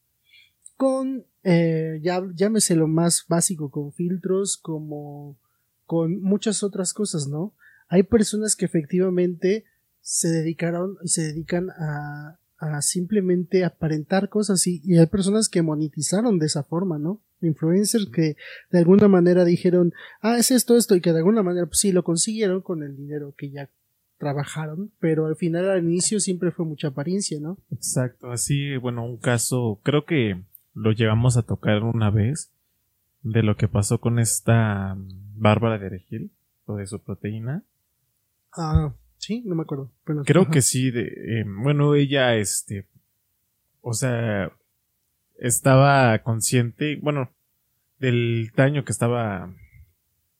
Con, 0.80 1.26
eh, 1.44 2.00
ya, 2.02 2.22
llámese 2.34 2.74
lo 2.74 2.88
más 2.88 3.26
básico, 3.28 3.70
con 3.70 3.92
filtros, 3.92 4.56
como 4.56 5.36
con 5.84 6.22
muchas 6.22 6.62
otras 6.62 6.94
cosas, 6.94 7.28
¿no? 7.28 7.52
Hay 7.88 8.02
personas 8.02 8.56
que 8.56 8.64
efectivamente 8.64 9.66
se 10.00 10.28
dedicaron 10.28 10.96
y 11.02 11.08
se 11.08 11.20
dedican 11.20 11.68
a, 11.68 12.38
a 12.56 12.80
simplemente 12.80 13.62
aparentar 13.66 14.30
cosas 14.30 14.66
y, 14.66 14.80
y, 14.82 14.96
hay 14.96 15.04
personas 15.04 15.50
que 15.50 15.60
monetizaron 15.60 16.38
de 16.38 16.46
esa 16.46 16.62
forma, 16.62 16.98
¿no? 16.98 17.20
Influencers 17.42 18.06
que 18.06 18.38
de 18.70 18.78
alguna 18.78 19.06
manera 19.06 19.44
dijeron, 19.44 19.92
ah, 20.22 20.38
es 20.38 20.50
esto, 20.50 20.78
esto, 20.78 20.96
y 20.96 21.02
que 21.02 21.12
de 21.12 21.18
alguna 21.18 21.42
manera, 21.42 21.66
pues 21.66 21.80
sí, 21.80 21.92
lo 21.92 22.04
consiguieron 22.04 22.62
con 22.62 22.82
el 22.82 22.96
dinero 22.96 23.34
que 23.36 23.50
ya 23.50 23.68
trabajaron, 24.16 24.90
pero 24.98 25.26
al 25.26 25.36
final, 25.36 25.68
al 25.68 25.84
inicio, 25.84 26.20
siempre 26.20 26.52
fue 26.52 26.64
mucha 26.64 26.88
apariencia, 26.88 27.38
¿no? 27.38 27.58
Exacto, 27.70 28.30
así, 28.30 28.78
bueno, 28.78 29.04
un 29.04 29.18
caso, 29.18 29.78
creo 29.82 30.06
que 30.06 30.40
lo 30.74 30.92
llegamos 30.92 31.36
a 31.36 31.42
tocar 31.42 31.82
una 31.82 32.10
vez, 32.10 32.52
de 33.22 33.42
lo 33.42 33.56
que 33.56 33.68
pasó 33.68 34.00
con 34.00 34.18
esta 34.18 34.96
Bárbara 35.34 35.78
de 35.78 36.30
o 36.64 36.76
de 36.76 36.86
su 36.86 37.02
proteína. 37.02 37.64
Ah, 38.52 38.92
Sí, 39.20 39.42
no 39.44 39.54
me 39.54 39.62
acuerdo. 39.62 39.92
Creo 40.24 40.48
que 40.48 40.62
sí. 40.62 40.90
De, 40.90 41.02
eh, 41.02 41.44
bueno, 41.46 41.94
ella, 41.94 42.36
este, 42.36 42.88
o 43.82 43.92
sea, 43.92 44.50
estaba 45.38 46.18
consciente, 46.20 46.98
bueno, 47.02 47.30
del 47.98 48.50
daño 48.56 48.82
que 48.82 48.92
estaba, 48.92 49.54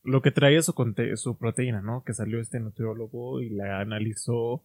lo 0.03 0.23
que 0.23 0.31
traía 0.31 0.63
su, 0.63 0.73
su 1.17 1.37
proteína, 1.37 1.83
¿no? 1.83 2.05
Que 2.05 2.15
salió 2.15 2.41
este 2.41 2.59
nutriólogo 2.59 3.43
y 3.43 3.51
la 3.51 3.81
analizó. 3.81 4.65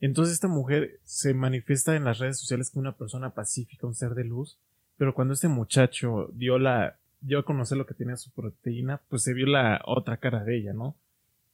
Entonces 0.00 0.34
esta 0.34 0.48
mujer 0.48 0.98
se 1.04 1.32
manifiesta 1.32 1.94
en 1.94 2.04
las 2.04 2.18
redes 2.18 2.40
sociales 2.40 2.70
como 2.70 2.80
una 2.80 2.96
persona 2.96 3.34
pacífica, 3.34 3.86
un 3.86 3.94
ser 3.94 4.14
de 4.14 4.24
luz, 4.24 4.58
pero 4.98 5.14
cuando 5.14 5.32
este 5.32 5.48
muchacho 5.48 6.28
dio 6.34 6.58
la, 6.58 6.98
dio 7.20 7.38
a 7.38 7.44
conocer 7.44 7.78
lo 7.78 7.86
que 7.86 7.94
tenía 7.94 8.16
su 8.16 8.30
proteína, 8.32 9.00
pues 9.08 9.22
se 9.22 9.32
vio 9.32 9.46
la 9.46 9.80
otra 9.86 10.18
cara 10.18 10.44
de 10.44 10.58
ella, 10.58 10.74
¿no? 10.74 10.94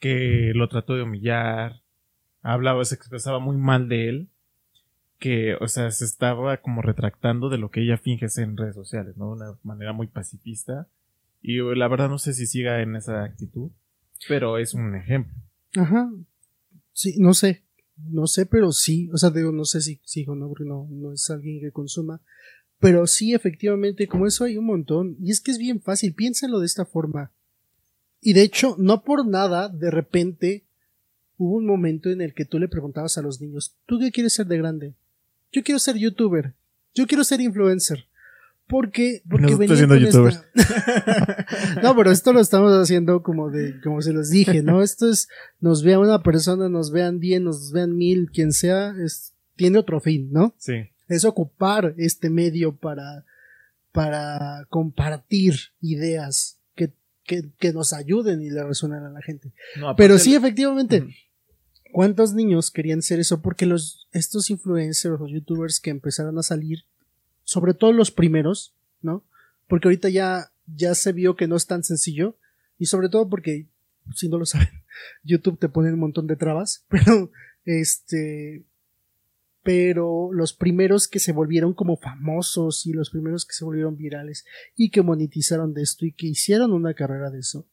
que 0.05 0.53
lo 0.55 0.69
trató 0.69 0.97
de 0.97 1.03
humillar, 1.03 1.81
hablaba, 2.43 2.85
se 2.85 2.95
expresaba 2.95 3.39
muy 3.39 3.57
mal 3.57 3.89
de 3.89 4.11
él, 4.11 4.29
que, 5.19 5.55
o 5.55 5.67
sea, 5.67 5.91
se 5.93 6.05
estaba 6.05 6.59
como 6.59 6.83
retractando 6.83 7.49
de 7.49 7.57
lo 7.57 7.71
que 7.71 7.81
ella 7.81 7.97
finge 7.97 8.27
en 8.37 8.59
redes 8.59 8.75
sociales, 8.75 9.17
¿no? 9.17 9.35
De 9.35 9.45
una 9.45 9.59
manera 9.63 9.95
muy 9.95 10.07
pacifista. 10.09 10.89
Y 11.41 11.57
la 11.75 11.89
verdad 11.89 12.11
no 12.11 12.19
sé 12.19 12.35
si 12.35 12.47
siga 12.47 12.83
en 12.83 12.97
esa 12.97 13.25
actitud, 13.25 13.71
pero 14.29 14.59
es 14.59 14.75
un 14.75 14.95
ejemplo. 14.95 15.35
Ajá. 15.75 16.11
Sí, 16.93 17.15
no 17.19 17.33
sé. 17.33 17.65
No 17.97 18.27
sé, 18.27 18.45
pero 18.45 18.73
sí. 18.73 19.09
O 19.11 19.17
sea, 19.17 19.31
digo, 19.31 19.53
no 19.53 19.65
sé 19.65 19.81
si 19.81 20.03
sigo, 20.05 20.35
¿no? 20.35 20.49
Porque 20.49 20.65
no, 20.65 20.87
no 20.91 21.13
es 21.13 21.31
alguien 21.31 21.61
que 21.61 21.73
consuma. 21.73 22.21
Pero 22.85 23.07
sí, 23.07 23.33
efectivamente, 23.33 24.07
como 24.07 24.27
eso 24.27 24.45
hay 24.45 24.59
un 24.59 24.67
montón. 24.67 25.17
Y 25.19 25.31
es 25.31 25.41
que 25.41 25.51
es 25.51 25.57
bien 25.57 25.81
fácil. 25.81 26.13
Piénsalo 26.13 26.61
de 26.61 26.67
esta 26.67 26.85
forma. 26.85 27.31
Y 28.21 28.35
de 28.35 28.43
hecho, 28.43 28.77
no 28.79 29.05
por 29.05 29.27
nada, 29.27 29.71
de 29.71 29.91
repente, 29.91 30.65
hubo 31.39 31.57
un 31.57 31.65
momento 31.65 32.11
en 32.11 32.21
el 32.21 32.35
que 32.35 32.45
tú 32.45 32.59
le 32.59 32.69
preguntabas 32.69 33.17
a 33.17 33.23
los 33.23 33.41
niños, 33.41 33.75
¿tú 33.87 33.99
qué 33.99 34.11
quieres 34.11 34.35
ser 34.35 34.49
de 34.49 34.59
grande? 34.59 34.93
Yo 35.51 35.63
quiero 35.63 35.79
ser 35.79 35.97
youtuber. 35.97 36.53
Yo 36.95 37.07
quiero 37.07 37.25
ser 37.25 37.41
influencer. 37.41 38.05
Porque, 38.67 39.23
porque 39.31 39.53
no 39.53 39.63
estoy 39.63 39.77
siendo 39.79 39.97
youtuber. 39.97 40.35
no, 41.83 41.97
pero 41.97 42.11
esto 42.11 42.35
lo 42.35 42.41
estamos 42.41 42.71
haciendo 42.73 43.23
como 43.23 43.49
de, 43.49 43.81
como 43.81 44.03
se 44.03 44.13
los 44.13 44.29
dije, 44.29 44.63
¿no? 44.63 44.83
Esto 44.83 45.09
es, 45.09 45.31
nos 45.59 45.83
vea 45.83 45.99
una 45.99 46.23
persona, 46.23 46.69
nos 46.69 46.93
vean 46.93 47.19
10, 47.19 47.41
nos 47.41 47.73
vean 47.73 47.97
mil, 47.97 48.31
quien 48.31 48.53
sea, 48.53 48.95
es, 49.03 49.33
tiene 49.57 49.79
otro 49.79 50.01
fin, 50.01 50.29
¿no? 50.31 50.55
Sí. 50.59 50.91
Es 51.09 51.25
ocupar 51.25 51.95
este 51.99 52.31
medio 52.31 52.75
para, 52.75 53.25
para 53.93 54.67
compartir 54.71 55.55
ideas, 55.81 56.59
que, 57.25 57.73
nos 57.73 57.93
ayuden 57.93 58.43
y 58.43 58.51
le 58.51 58.63
resuenen 58.63 59.03
a 59.03 59.11
la 59.11 59.23
gente. 59.23 59.53
Pero 59.97 60.19
sí, 60.19 60.35
efectivamente. 60.35 61.07
¿Cuántos 61.93 62.35
niños 62.35 62.71
querían 62.71 63.03
ser 63.03 63.21
eso? 63.21 63.41
Porque 63.41 63.67
los, 63.67 64.09
estos 64.13 64.51
influencers 64.51 65.21
o 65.21 65.29
youtubers 65.29 65.81
que 65.81 65.91
empezaron 65.91 66.37
a 66.39 66.43
salir, 66.43 66.85
sobre 67.45 67.73
todo 67.73 67.93
los 67.93 68.11
primeros, 68.11 68.75
¿no? 69.01 69.25
Porque 69.69 69.89
ahorita 69.89 70.09
ya, 70.09 70.51
ya 70.67 70.95
se 70.95 71.13
vio 71.13 71.37
que 71.37 71.47
no 71.47 71.57
es 71.57 71.67
tan 71.67 71.85
sencillo. 71.85 72.37
Y 72.79 72.87
sobre 72.87 73.09
todo 73.09 73.29
porque, 73.29 73.69
si 74.15 74.29
no 74.29 74.39
lo 74.39 74.45
saben, 74.45 74.69
YouTube 75.23 75.59
te 75.59 75.69
pone 75.69 75.93
un 75.93 76.01
montón 76.01 76.27
de 76.27 76.37
trabas. 76.37 76.85
Pero, 76.89 77.31
este, 77.65 78.65
pero 79.65 80.31
los 80.33 80.53
primeros 80.53 81.09
que 81.09 81.19
se 81.19 81.33
volvieron 81.33 81.73
como 81.73 81.97
famosos 81.97 82.87
y 82.87 82.93
los 82.93 83.11
primeros 83.11 83.47
que 83.47 83.55
se 83.55 83.65
volvieron 83.65 83.97
virales 83.97 84.45
y 84.77 84.91
que 84.91 85.03
monetizaron 85.03 85.73
de 85.73 85.83
esto 85.83 86.05
y 86.05 86.13
que 86.13 86.27
hicieron 86.27 86.73
una 86.73 86.93
carrera 86.93 87.31
de 87.31 87.41
eso, 87.41 87.67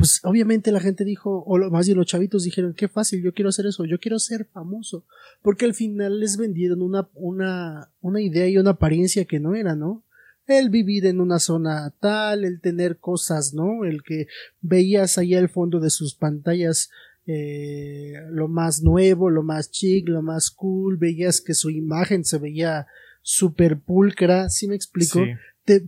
pues 0.00 0.20
obviamente 0.24 0.72
la 0.72 0.80
gente 0.80 1.04
dijo, 1.04 1.44
o 1.46 1.58
más 1.70 1.84
bien 1.84 1.98
los 1.98 2.06
chavitos 2.06 2.44
dijeron, 2.44 2.72
qué 2.72 2.88
fácil, 2.88 3.22
yo 3.22 3.34
quiero 3.34 3.50
hacer 3.50 3.66
eso, 3.66 3.84
yo 3.84 3.98
quiero 3.98 4.18
ser 4.18 4.46
famoso, 4.46 5.04
porque 5.42 5.66
al 5.66 5.74
final 5.74 6.18
les 6.18 6.38
vendieron 6.38 6.80
una, 6.80 7.10
una, 7.12 7.92
una 8.00 8.22
idea 8.22 8.48
y 8.48 8.56
una 8.56 8.70
apariencia 8.70 9.26
que 9.26 9.38
no 9.38 9.54
era, 9.54 9.76
¿no? 9.76 10.06
El 10.46 10.70
vivir 10.70 11.04
en 11.04 11.20
una 11.20 11.38
zona 11.38 11.94
tal, 12.00 12.46
el 12.46 12.62
tener 12.62 12.96
cosas, 12.96 13.52
¿no? 13.52 13.84
El 13.84 14.02
que 14.02 14.26
veías 14.62 15.18
ahí 15.18 15.34
al 15.34 15.50
fondo 15.50 15.80
de 15.80 15.90
sus 15.90 16.14
pantallas 16.14 16.88
eh, 17.32 18.14
lo 18.30 18.48
más 18.48 18.82
nuevo, 18.82 19.30
lo 19.30 19.42
más 19.42 19.70
chic, 19.70 20.08
lo 20.08 20.22
más 20.22 20.50
cool, 20.50 20.96
veías 20.96 21.40
que 21.40 21.54
su 21.54 21.70
imagen 21.70 22.24
se 22.24 22.38
veía 22.38 22.86
super 23.22 23.78
pulcra, 23.78 24.48
¿sí 24.48 24.66
me 24.66 24.74
explico? 24.74 25.20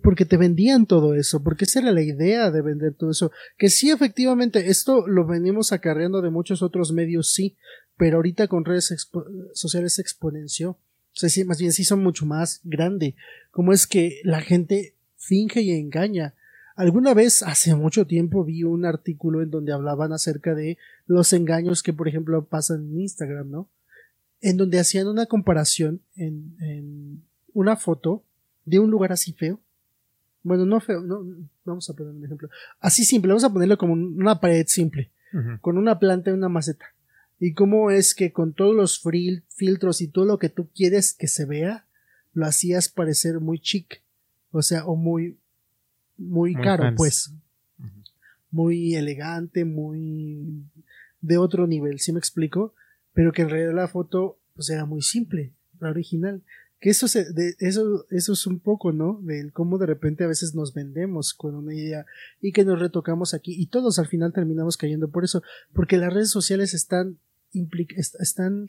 porque 0.03 0.25
te 0.25 0.37
vendían 0.37 0.87
todo 0.87 1.15
eso, 1.17 1.43
porque 1.43 1.65
esa 1.65 1.81
era 1.81 1.91
la 1.91 2.03
idea 2.03 2.53
de 2.53 2.63
vender 2.63 2.95
todo 2.95 3.11
eso, 3.11 3.33
que 3.59 3.69
sí 3.69 3.91
efectivamente 3.91 4.69
esto 4.71 5.09
lo 5.09 5.27
venimos 5.27 5.73
acarreando 5.73 6.23
de 6.23 6.31
muchos 6.31 6.63
otros 6.63 6.93
medios, 6.93 7.33
sí, 7.33 7.57
pero 7.97 8.19
ahorita 8.19 8.47
con 8.47 8.65
redes 8.65 8.95
sociales 9.55 9.95
se 9.95 10.03
exponenció, 10.03 10.71
o 10.71 11.15
sea, 11.15 11.29
sí, 11.29 11.45
más 11.45 11.59
bien 11.59 11.73
sí 11.73 11.83
son 11.83 12.01
mucho 12.01 12.27
más 12.27 12.61
grande, 12.63 13.17
como 13.51 13.73
es 13.73 13.89
que 13.89 14.21
la 14.23 14.41
gente 14.41 14.95
finge 15.17 15.63
y 15.63 15.73
engaña, 15.73 16.35
Alguna 16.75 17.15
vez, 17.15 17.43
hace 17.43 17.75
mucho 17.75 18.07
tiempo, 18.07 18.45
vi 18.45 18.65
un 18.65 18.85
artículo 18.85 19.43
en 19.43 19.51
donde 19.51 19.73
hablaban 19.73 20.13
acerca 20.13 20.55
de 20.55 20.79
los 21.07 21.33
engaños 21.33 21.83
que, 21.83 21.93
por 21.93 22.09
ejemplo, 22.09 22.45
pasan 22.45 22.83
en 22.91 23.01
Instagram, 23.01 23.51
¿no? 23.51 23.69
En 24.41 24.57
donde 24.57 24.81
hacían 24.81 25.07
una 25.07 25.27
comparación 25.27 26.01
en, 26.17 26.57
en 26.61 27.23
una 27.53 27.77
foto 27.77 28.25
de 28.65 28.79
un 28.79 28.91
lugar 28.91 29.13
así 29.13 29.33
feo. 29.33 29.61
Bueno, 30.43 30.67
no 30.67 30.81
feo, 30.81 31.01
no, 31.01 31.25
vamos 31.65 31.89
a 31.89 31.95
poner 31.95 32.15
un 32.15 32.25
ejemplo. 32.25 32.49
Así 32.81 33.05
simple, 33.05 33.29
vamos 33.29 33.45
a 33.45 33.53
ponerlo 33.53 33.79
como 33.79 33.93
una 33.93 34.41
pared 34.41 34.67
simple, 34.67 35.11
con 35.61 35.79
una 35.79 35.99
planta 35.99 36.31
y 36.31 36.35
una 36.35 36.49
maceta. 36.49 36.87
Y 37.39 37.55
cómo 37.55 37.91
es 37.91 38.15
que 38.15 38.33
con 38.33 38.53
todos 38.53 38.75
los 38.75 39.03
filtros 39.49 40.01
y 40.01 40.09
todo 40.09 40.25
lo 40.25 40.39
que 40.39 40.49
tú 40.49 40.69
quieres 40.75 41.13
que 41.13 41.29
se 41.29 41.45
vea, 41.45 41.87
lo 42.35 42.47
hacías 42.47 42.89
parecer 42.89 43.41
muy 43.41 43.59
chic. 43.61 44.03
O 44.51 44.63
sea, 44.63 44.85
o 44.85 44.97
muy, 44.97 45.39
muy, 46.17 46.55
caro, 46.55 46.95
pues. 46.97 47.33
Muy 48.51 48.95
elegante, 48.95 49.65
muy 49.65 50.65
de 51.23 51.39
otro 51.39 51.67
nivel, 51.67 52.01
¿sí 52.01 52.13
me 52.13 52.19
explico? 52.19 52.75
Pero 53.15 53.33
que 53.33 53.43
en 53.43 53.51
realidad 53.51 53.75
la 53.75 53.89
foto 53.89 54.39
pues 54.55 54.69
era 54.71 54.85
muy 54.85 55.03
simple, 55.03 55.55
la 55.81 55.91
original. 55.91 56.43
Que 56.81 56.91
eso, 56.91 57.07
se, 57.07 57.33
de, 57.33 57.55
eso, 57.61 58.07
eso 58.11 58.33
es 58.33 58.47
un 58.47 58.59
poco, 58.59 58.93
¿no? 58.93 59.21
De 59.23 59.51
cómo 59.53 59.79
de 59.79 59.87
repente 59.87 60.25
a 60.25 60.29
veces 60.29 60.55
nos 60.55 60.75
vendemos 60.75 61.33
con 61.33 61.55
una 61.55 61.75
idea 61.75 62.05
y 62.41 62.53
que 62.53 62.65
nos 62.65 62.81
retocamos 62.81 63.35
aquí 63.35 63.55
y 63.55 63.69
todos 63.69 63.99
al 63.99 64.09
final 64.09 64.33
terminamos 64.33 64.77
cayendo 64.77 65.09
por 65.09 65.25
eso, 65.25 65.43
porque 65.73 65.97
las 65.97 66.13
redes 66.13 66.31
sociales 66.31 66.75
están, 66.75 67.19
están 68.19 68.67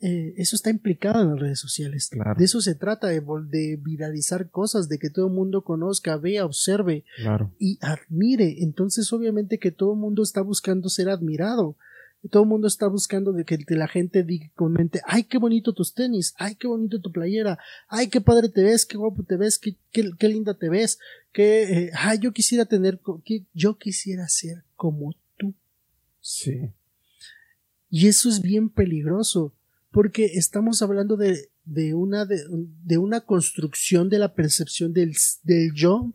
eh, 0.00 0.34
eso 0.36 0.56
está 0.56 0.70
implicado 0.70 1.22
en 1.22 1.30
las 1.30 1.40
redes 1.40 1.60
sociales. 1.60 2.08
Claro. 2.10 2.34
De 2.38 2.44
eso 2.44 2.60
se 2.60 2.74
trata, 2.74 3.08
de, 3.08 3.20
de 3.20 3.76
viralizar 3.80 4.50
cosas, 4.50 4.88
de 4.88 4.98
que 4.98 5.10
todo 5.10 5.28
el 5.28 5.32
mundo 5.32 5.62
conozca, 5.62 6.16
vea, 6.16 6.44
observe 6.44 7.04
Claro. 7.16 7.52
y 7.58 7.78
admire. 7.80 8.62
Entonces, 8.62 9.12
obviamente 9.12 9.58
que 9.58 9.70
todo 9.70 9.94
el 9.94 9.98
mundo 10.00 10.22
está 10.22 10.42
buscando 10.42 10.88
ser 10.88 11.08
admirado. 11.08 11.76
Todo 12.30 12.42
el 12.42 12.48
mundo 12.48 12.66
está 12.66 12.88
buscando 12.88 13.32
de 13.32 13.44
que 13.44 13.58
la 13.76 13.86
gente 13.86 14.24
diga, 14.24 14.50
comente, 14.56 15.00
ay, 15.06 15.24
qué 15.24 15.38
bonito 15.38 15.72
tus 15.72 15.94
tenis, 15.94 16.34
ay, 16.38 16.56
qué 16.56 16.66
bonito 16.66 17.00
tu 17.00 17.12
playera, 17.12 17.56
ay, 17.88 18.08
qué 18.08 18.20
padre 18.20 18.48
te 18.48 18.64
ves, 18.64 18.84
qué 18.84 18.96
guapo 18.96 19.22
te 19.22 19.36
ves, 19.36 19.58
qué, 19.58 19.76
qué, 19.92 20.10
qué 20.18 20.28
linda 20.28 20.54
te 20.54 20.68
ves, 20.68 20.98
que, 21.32 21.62
eh, 21.62 21.90
ay, 21.94 22.18
yo 22.18 22.32
quisiera 22.32 22.64
tener, 22.64 23.00
que, 23.24 23.44
yo 23.54 23.78
quisiera 23.78 24.26
ser 24.28 24.64
como 24.74 25.14
tú. 25.36 25.54
Sí. 26.20 26.70
Y 27.90 28.08
eso 28.08 28.28
es 28.28 28.40
bien 28.40 28.70
peligroso, 28.70 29.54
porque 29.96 30.26
estamos 30.34 30.82
hablando 30.82 31.16
de, 31.16 31.48
de 31.64 31.94
una, 31.94 32.26
de, 32.26 32.44
de 32.84 32.98
una 32.98 33.22
construcción 33.22 34.10
de 34.10 34.18
la 34.18 34.34
percepción 34.34 34.92
del, 34.92 35.16
del 35.42 35.72
yo, 35.72 36.12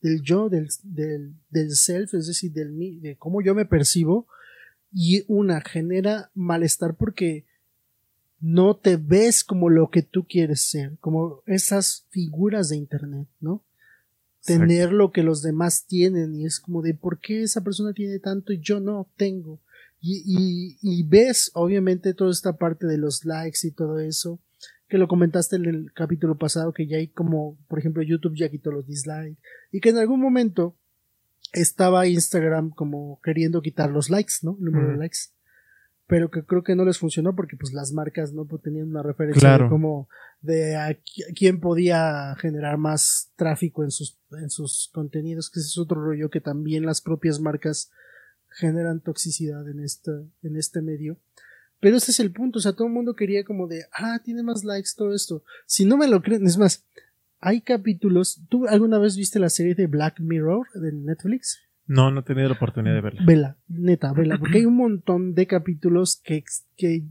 del 0.00 0.22
yo, 0.22 0.48
del, 0.48 0.68
del, 0.82 1.34
del 1.50 1.72
self, 1.72 2.14
es 2.14 2.26
decir, 2.26 2.52
del 2.52 2.72
mí, 2.72 2.96
de 3.00 3.16
cómo 3.18 3.42
yo 3.42 3.54
me 3.54 3.66
percibo, 3.66 4.28
y 4.90 5.24
una 5.28 5.60
genera 5.60 6.30
malestar 6.34 6.96
porque 6.96 7.44
no 8.40 8.76
te 8.78 8.96
ves 8.96 9.44
como 9.44 9.68
lo 9.68 9.90
que 9.90 10.00
tú 10.00 10.26
quieres 10.26 10.62
ser, 10.62 10.96
como 10.98 11.42
esas 11.44 12.06
figuras 12.08 12.70
de 12.70 12.76
internet, 12.76 13.28
¿no? 13.40 13.62
Tener 14.42 14.90
lo 14.90 15.12
que 15.12 15.22
los 15.22 15.42
demás 15.42 15.84
tienen 15.84 16.34
y 16.34 16.46
es 16.46 16.60
como 16.60 16.80
de 16.80 16.94
por 16.94 17.20
qué 17.20 17.42
esa 17.42 17.62
persona 17.62 17.92
tiene 17.92 18.20
tanto 18.20 18.54
y 18.54 18.60
yo 18.60 18.80
no 18.80 19.06
tengo. 19.18 19.60
Y, 20.00 20.22
y, 20.26 20.78
y 20.80 21.02
ves 21.08 21.50
obviamente 21.54 22.14
toda 22.14 22.30
esta 22.30 22.56
parte 22.56 22.86
de 22.86 22.98
los 22.98 23.24
likes 23.24 23.58
y 23.66 23.72
todo 23.72 23.98
eso, 23.98 24.40
que 24.88 24.96
lo 24.98 25.08
comentaste 25.08 25.56
en 25.56 25.66
el 25.66 25.92
capítulo 25.92 26.38
pasado, 26.38 26.72
que 26.72 26.86
ya 26.86 26.96
hay 26.98 27.08
como, 27.08 27.58
por 27.68 27.78
ejemplo, 27.78 28.02
YouTube 28.02 28.36
ya 28.36 28.48
quitó 28.48 28.70
los 28.70 28.86
dislikes 28.86 29.38
y 29.72 29.80
que 29.80 29.90
en 29.90 29.98
algún 29.98 30.20
momento 30.20 30.76
estaba 31.52 32.06
Instagram 32.06 32.70
como 32.70 33.20
queriendo 33.22 33.62
quitar 33.62 33.90
los 33.90 34.10
likes, 34.10 34.34
¿no? 34.42 34.56
El 34.58 34.66
número 34.66 34.92
de 34.92 34.96
likes. 34.98 35.18
Pero 36.06 36.30
que 36.30 36.42
creo 36.44 36.62
que 36.62 36.74
no 36.74 36.84
les 36.86 36.96
funcionó 36.98 37.34
porque 37.36 37.56
pues 37.58 37.74
las 37.74 37.92
marcas 37.92 38.32
no 38.32 38.46
Pues, 38.46 38.62
tenían 38.62 38.88
una 38.88 39.02
referencia 39.02 39.40
Claro. 39.40 39.64
de 39.64 39.70
cómo 39.70 40.08
de 40.40 40.76
a 40.76 40.90
qui- 40.90 41.34
quién 41.36 41.60
podía 41.60 42.34
generar 42.40 42.78
más 42.78 43.30
tráfico 43.36 43.84
en 43.84 43.90
sus 43.90 44.18
en 44.30 44.48
sus 44.50 44.90
contenidos, 44.94 45.50
que 45.50 45.60
ese 45.60 45.68
es 45.68 45.78
otro 45.78 46.02
rollo 46.02 46.30
que 46.30 46.40
también 46.40 46.86
las 46.86 47.00
propias 47.02 47.40
marcas 47.40 47.90
generan 48.50 49.00
toxicidad 49.00 49.68
en 49.68 49.80
este 49.80 50.12
en 50.42 50.56
este 50.56 50.82
medio. 50.82 51.18
Pero 51.80 51.96
ese 51.96 52.10
es 52.10 52.20
el 52.20 52.32
punto, 52.32 52.58
o 52.58 52.62
sea, 52.62 52.72
todo 52.72 52.88
el 52.88 52.94
mundo 52.94 53.14
quería 53.14 53.44
como 53.44 53.68
de, 53.68 53.84
ah, 53.92 54.20
tiene 54.24 54.42
más 54.42 54.64
likes 54.64 54.90
todo 54.96 55.14
esto. 55.14 55.44
Si 55.64 55.84
no 55.84 55.96
me 55.96 56.08
lo 56.08 56.22
creen, 56.22 56.44
es 56.44 56.58
más, 56.58 56.84
hay 57.40 57.60
capítulos, 57.60 58.40
¿tú 58.48 58.66
alguna 58.66 58.98
vez 58.98 59.16
viste 59.16 59.38
la 59.38 59.48
serie 59.48 59.76
de 59.76 59.86
Black 59.86 60.18
Mirror 60.18 60.66
de 60.74 60.92
Netflix? 60.92 61.60
No, 61.86 62.10
no 62.10 62.20
he 62.20 62.22
tenido 62.24 62.48
la 62.48 62.54
oportunidad 62.54 62.94
de 62.94 63.00
verla. 63.00 63.22
Vela, 63.24 63.56
neta, 63.68 64.12
vela, 64.12 64.38
porque 64.38 64.58
hay 64.58 64.64
un 64.64 64.76
montón 64.76 65.34
de 65.34 65.46
capítulos 65.46 66.20
que, 66.22 66.44
que 66.76 67.04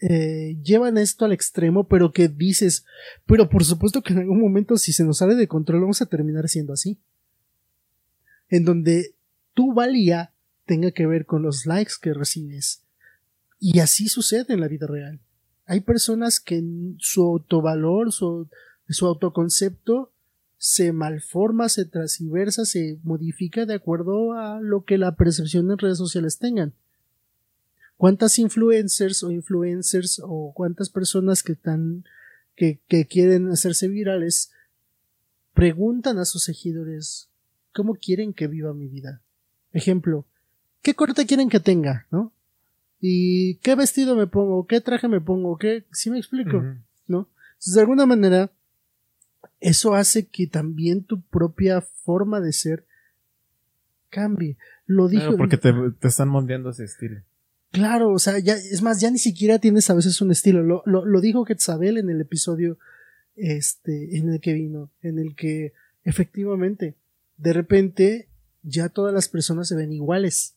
eh, 0.00 0.56
llevan 0.62 0.98
esto 0.98 1.24
al 1.24 1.32
extremo, 1.32 1.88
pero 1.88 2.12
que 2.12 2.28
dices, 2.28 2.84
pero 3.24 3.48
por 3.48 3.64
supuesto 3.64 4.02
que 4.02 4.12
en 4.12 4.20
algún 4.20 4.40
momento 4.40 4.76
si 4.76 4.92
se 4.92 5.04
nos 5.04 5.18
sale 5.18 5.34
de 5.34 5.48
control 5.48 5.80
vamos 5.80 6.02
a 6.02 6.06
terminar 6.06 6.48
siendo 6.48 6.72
así. 6.72 6.98
En 8.48 8.64
donde 8.64 9.14
tu 9.54 9.72
valía 9.74 10.32
tenga 10.68 10.90
que 10.90 11.06
ver 11.06 11.24
con 11.24 11.42
los 11.42 11.64
likes 11.64 11.94
que 12.00 12.12
recibes. 12.12 12.82
Y 13.58 13.80
así 13.80 14.08
sucede 14.08 14.52
en 14.52 14.60
la 14.60 14.68
vida 14.68 14.86
real. 14.86 15.18
Hay 15.64 15.80
personas 15.80 16.40
que 16.40 16.62
su 16.98 17.22
autovalor, 17.22 18.12
su, 18.12 18.48
autoconcepto 19.00 20.12
se 20.58 20.92
malforma, 20.92 21.68
se 21.70 21.86
transversa, 21.86 22.66
se 22.66 22.98
modifica 23.02 23.64
de 23.64 23.74
acuerdo 23.74 24.34
a 24.34 24.60
lo 24.60 24.84
que 24.84 24.98
la 24.98 25.16
percepción 25.16 25.70
en 25.70 25.78
redes 25.78 25.98
sociales 25.98 26.38
tengan. 26.38 26.74
¿Cuántas 27.96 28.38
influencers 28.38 29.22
o 29.24 29.30
influencers 29.30 30.20
o 30.22 30.52
cuántas 30.54 30.90
personas 30.90 31.42
que 31.42 31.52
están 31.52 32.04
que 32.54 33.06
quieren 33.08 33.48
hacerse 33.50 33.88
virales 33.88 34.50
preguntan 35.54 36.18
a 36.18 36.24
sus 36.24 36.42
seguidores 36.42 37.28
cómo 37.72 37.94
quieren 37.94 38.34
que 38.34 38.48
viva 38.48 38.74
mi 38.74 38.88
vida? 38.88 39.22
Ejemplo, 39.72 40.26
¿qué 40.82 40.94
corte 40.94 41.26
quieren 41.26 41.48
que 41.48 41.60
tenga? 41.60 42.06
¿No? 42.10 42.32
¿Y 43.00 43.56
qué 43.56 43.74
vestido 43.74 44.16
me 44.16 44.26
pongo? 44.26 44.66
¿Qué 44.66 44.80
traje 44.80 45.08
me 45.08 45.20
pongo? 45.20 45.56
¿Qué? 45.56 45.84
¿Sí 45.92 46.10
me 46.10 46.18
explico? 46.18 46.62
¿no? 47.06 47.28
Entonces, 47.50 47.74
de 47.74 47.80
alguna 47.80 48.06
manera, 48.06 48.50
eso 49.60 49.94
hace 49.94 50.26
que 50.26 50.46
también 50.46 51.04
tu 51.04 51.20
propia 51.20 51.80
forma 51.80 52.40
de 52.40 52.52
ser 52.52 52.86
cambie. 54.10 54.56
Lo 54.86 55.08
dijo. 55.08 55.22
Claro, 55.22 55.36
porque 55.36 55.58
te, 55.58 55.72
te 56.00 56.08
están 56.08 56.28
moldeando 56.28 56.70
ese 56.70 56.84
estilo. 56.84 57.20
Claro, 57.70 58.10
o 58.12 58.18
sea, 58.18 58.38
ya, 58.38 58.54
es 58.54 58.82
más, 58.82 59.00
ya 59.00 59.10
ni 59.10 59.18
siquiera 59.18 59.58
tienes 59.58 59.90
a 59.90 59.94
veces 59.94 60.20
un 60.20 60.30
estilo. 60.30 60.62
Lo, 60.62 60.82
lo, 60.86 61.04
lo 61.04 61.20
dijo 61.20 61.44
Quetzabel 61.44 61.98
en 61.98 62.08
el 62.08 62.20
episodio 62.20 62.78
este, 63.36 64.16
en 64.16 64.30
el 64.30 64.40
que 64.40 64.54
vino, 64.54 64.90
en 65.02 65.18
el 65.18 65.34
que 65.34 65.72
efectivamente, 66.04 66.96
de 67.36 67.52
repente, 67.52 68.28
ya 68.62 68.88
todas 68.88 69.14
las 69.14 69.28
personas 69.28 69.68
se 69.68 69.76
ven 69.76 69.92
iguales. 69.92 70.54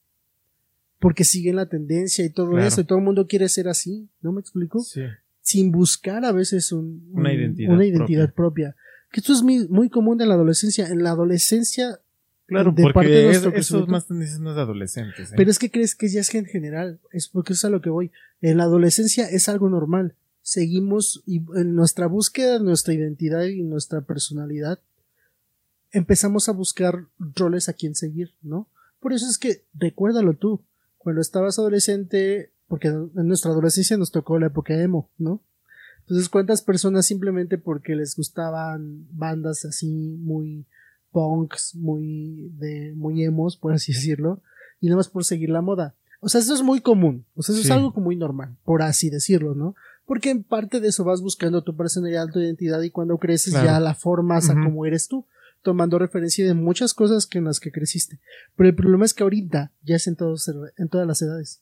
Porque 1.02 1.26
siguen 1.26 1.58
la 1.58 1.66
tendencia 1.66 2.24
y 2.24 2.30
todo 2.30 2.52
Claro. 2.52 2.66
eso, 2.66 2.80
y 2.80 2.84
todo 2.86 3.00
el 3.00 3.04
mundo 3.04 3.28
quiere 3.28 3.50
ser 3.50 3.68
así, 3.68 4.08
¿no 4.22 4.32
me 4.32 4.40
explico? 4.40 4.80
Sí. 4.82 5.02
sin 5.44 5.72
buscar 5.72 6.24
a 6.24 6.32
veces 6.32 6.72
un- 6.72 7.10
Una 7.14 7.32
un- 7.32 7.36
identidad 7.36 7.74
una 7.74 7.86
identidad 7.86 8.32
propia. 8.34 8.76
Que 9.12 9.20
esto 9.22 9.34
es 9.34 9.42
muy, 9.42 9.68
muy 9.68 9.90
común 9.90 10.22
en 10.22 10.30
la 10.30 10.36
adolescencia. 10.36 10.88
En 10.88 11.02
la 11.04 11.10
adolescencia, 11.10 12.00
Claro, 12.46 12.72
de 12.72 12.84
parte 12.94 13.10
de 13.10 13.24
porque 13.40 13.50
es, 13.58 13.68
eso 13.68 13.82
es 13.84 13.88
más 13.90 14.06
tendencias 14.08 14.40
más 14.40 14.56
de 14.56 14.62
adolescentes. 14.62 15.32
¿eh? 15.32 15.34
pero 15.36 15.50
es 15.50 15.58
que 15.58 15.72
crees 15.72 15.96
que 15.96 16.08
ya 16.10 16.22
es 16.22 16.34
en 16.36 16.46
general. 16.46 17.00
Es 17.12 17.28
porque 17.28 17.54
es 17.54 17.66
a 17.66 17.70
lo 17.72 17.82
que 17.82 17.90
voy. 17.90 18.12
En 18.40 18.58
la 18.58 18.64
adolescencia 18.66 19.26
es 19.28 19.50
algo 19.50 19.68
normal. 19.70 20.14
Seguimos 20.44 21.24
y 21.26 21.42
en 21.56 21.76
nuestra 21.76 22.06
búsqueda 22.06 22.60
nuestra 22.60 22.94
identidad 22.94 23.44
y 23.46 23.64
nuestra 23.64 24.02
personalidad 24.02 24.80
empezamos 25.92 26.48
a 26.50 26.54
buscar 26.54 27.06
roles 27.18 27.68
a 27.68 27.74
quien 27.74 27.96
seguir, 27.96 28.32
¿no? 28.42 28.68
Por 29.00 29.14
eso 29.14 29.28
es 29.28 29.38
que 29.38 29.64
recuérdalo 29.74 30.36
tú. 30.36 30.62
Cuando 31.04 31.22
estabas 31.22 31.58
adolescente, 31.60 32.52
porque 32.68 32.88
en 32.88 33.12
nuestra 33.28 33.52
adolescencia 33.52 33.98
nos 33.98 34.12
tocó 34.12 34.40
la 34.40 34.48
época 34.48 34.74
emo, 34.80 35.10
¿no? 35.18 35.42
Entonces, 36.02 36.30
¿cuántas 36.30 36.62
personas 36.62 37.06
simplemente 37.06 37.58
porque 37.58 37.96
les 37.96 38.16
gustaban 38.16 39.08
bandas 39.12 39.66
así 39.66 40.18
muy 40.20 40.66
punks, 41.12 41.76
muy 41.76 42.50
de 42.58 42.94
muy 42.96 43.24
emos, 43.24 43.58
por 43.58 43.74
así 43.74 43.94
decirlo, 43.94 44.42
y 44.80 44.88
nada 44.88 44.98
más 44.98 45.10
por 45.10 45.24
seguir 45.26 45.50
la 45.50 45.62
moda? 45.62 45.96
O 46.20 46.30
sea, 46.30 46.40
eso 46.40 46.54
es 46.54 46.62
muy 46.62 46.82
común, 46.82 47.26
o 47.34 47.42
sea, 47.42 47.54
eso 47.56 47.64
es 47.64 47.72
algo 47.72 47.92
muy 48.00 48.16
normal, 48.16 48.56
por 48.64 48.84
así 48.84 49.10
decirlo, 49.10 49.56
¿no? 49.56 49.74
Porque 50.06 50.30
en 50.30 50.44
parte 50.44 50.80
de 50.80 50.90
eso 50.90 51.04
vas 51.04 51.22
buscando 51.22 51.64
tu 51.64 51.76
personalidad, 51.76 52.28
tu 52.30 52.40
identidad 52.40 52.82
y 52.82 52.92
cuando 52.92 53.18
creces 53.18 53.54
Claro. 53.54 53.68
ya 53.68 53.80
la 53.80 53.96
formas 53.96 54.50
a 54.50 54.54
como 54.54 54.86
eres 54.86 55.08
tú, 55.08 55.26
tomando 55.62 56.00
referencia 56.00 56.46
de 56.46 56.54
muchas 56.54 56.94
cosas 56.94 57.26
que 57.26 57.38
en 57.38 57.46
las 57.46 57.60
que 57.60 57.72
creciste. 57.72 58.20
Pero 58.56 58.70
el 58.70 58.76
problema 58.76 59.06
es 59.06 59.14
que 59.14 59.24
ahorita 59.24 59.72
ya 59.84 59.96
es 59.96 60.08
en, 60.08 60.16
todos, 60.16 60.50
en 60.78 60.90
todas 60.90 61.08
las 61.08 61.22
edades. 61.22 61.62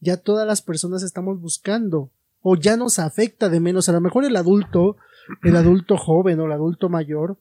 Ya 0.00 0.16
todas 0.16 0.46
las 0.46 0.62
personas 0.62 1.02
estamos 1.02 1.40
buscando 1.40 2.10
o 2.40 2.56
ya 2.56 2.76
nos 2.76 2.98
afecta 2.98 3.48
de 3.48 3.60
menos. 3.60 3.88
A 3.88 3.92
lo 3.92 4.00
mejor 4.00 4.24
el 4.24 4.36
adulto, 4.36 4.96
el 5.44 5.54
adulto 5.56 5.96
joven 5.96 6.40
o 6.40 6.46
el 6.46 6.52
adulto 6.52 6.88
mayor, 6.88 7.38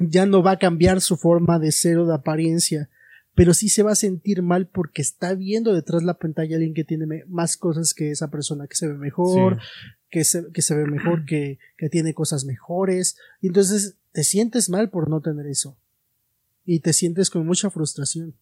ya 0.00 0.26
no 0.26 0.42
va 0.42 0.52
a 0.52 0.58
cambiar 0.58 1.00
su 1.00 1.16
forma 1.16 1.58
de 1.58 1.72
ser 1.72 1.98
o 1.98 2.06
de 2.06 2.14
apariencia, 2.14 2.88
pero 3.34 3.52
sí 3.52 3.68
se 3.68 3.82
va 3.82 3.92
a 3.92 3.96
sentir 3.96 4.42
mal 4.42 4.66
porque 4.66 5.02
está 5.02 5.34
viendo 5.34 5.74
detrás 5.74 6.00
de 6.00 6.06
la 6.06 6.14
pantalla 6.18 6.54
a 6.54 6.56
alguien 6.56 6.74
que 6.74 6.84
tiene 6.84 7.24
más 7.28 7.56
cosas 7.58 7.92
que 7.92 8.10
esa 8.10 8.30
persona, 8.30 8.66
que 8.66 8.76
se 8.76 8.88
ve 8.88 8.94
mejor, 8.94 9.58
Sí. 9.60 9.66
que 10.10 10.24
se, 10.24 10.46
que 10.52 10.62
se 10.62 10.74
ve 10.74 10.86
mejor, 10.86 11.26
que, 11.26 11.58
que 11.76 11.90
tiene 11.90 12.14
cosas 12.14 12.46
mejores. 12.46 13.18
Y 13.42 13.48
entonces 13.48 13.96
te 14.16 14.24
sientes 14.24 14.70
mal 14.70 14.88
por 14.88 15.10
no 15.10 15.20
tener 15.20 15.46
eso. 15.46 15.76
Y 16.64 16.80
te 16.80 16.94
sientes 16.94 17.28
con 17.28 17.44
mucha 17.44 17.68
frustración. 17.68 18.34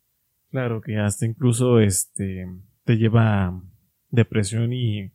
Claro, 0.51 0.81
que 0.81 0.99
hasta 0.99 1.27
incluso 1.27 1.81
este 1.81 2.47
te 2.85 2.97
lleva 2.97 3.47
a 3.47 3.63
depresión 4.09 4.73
y, 4.73 5.11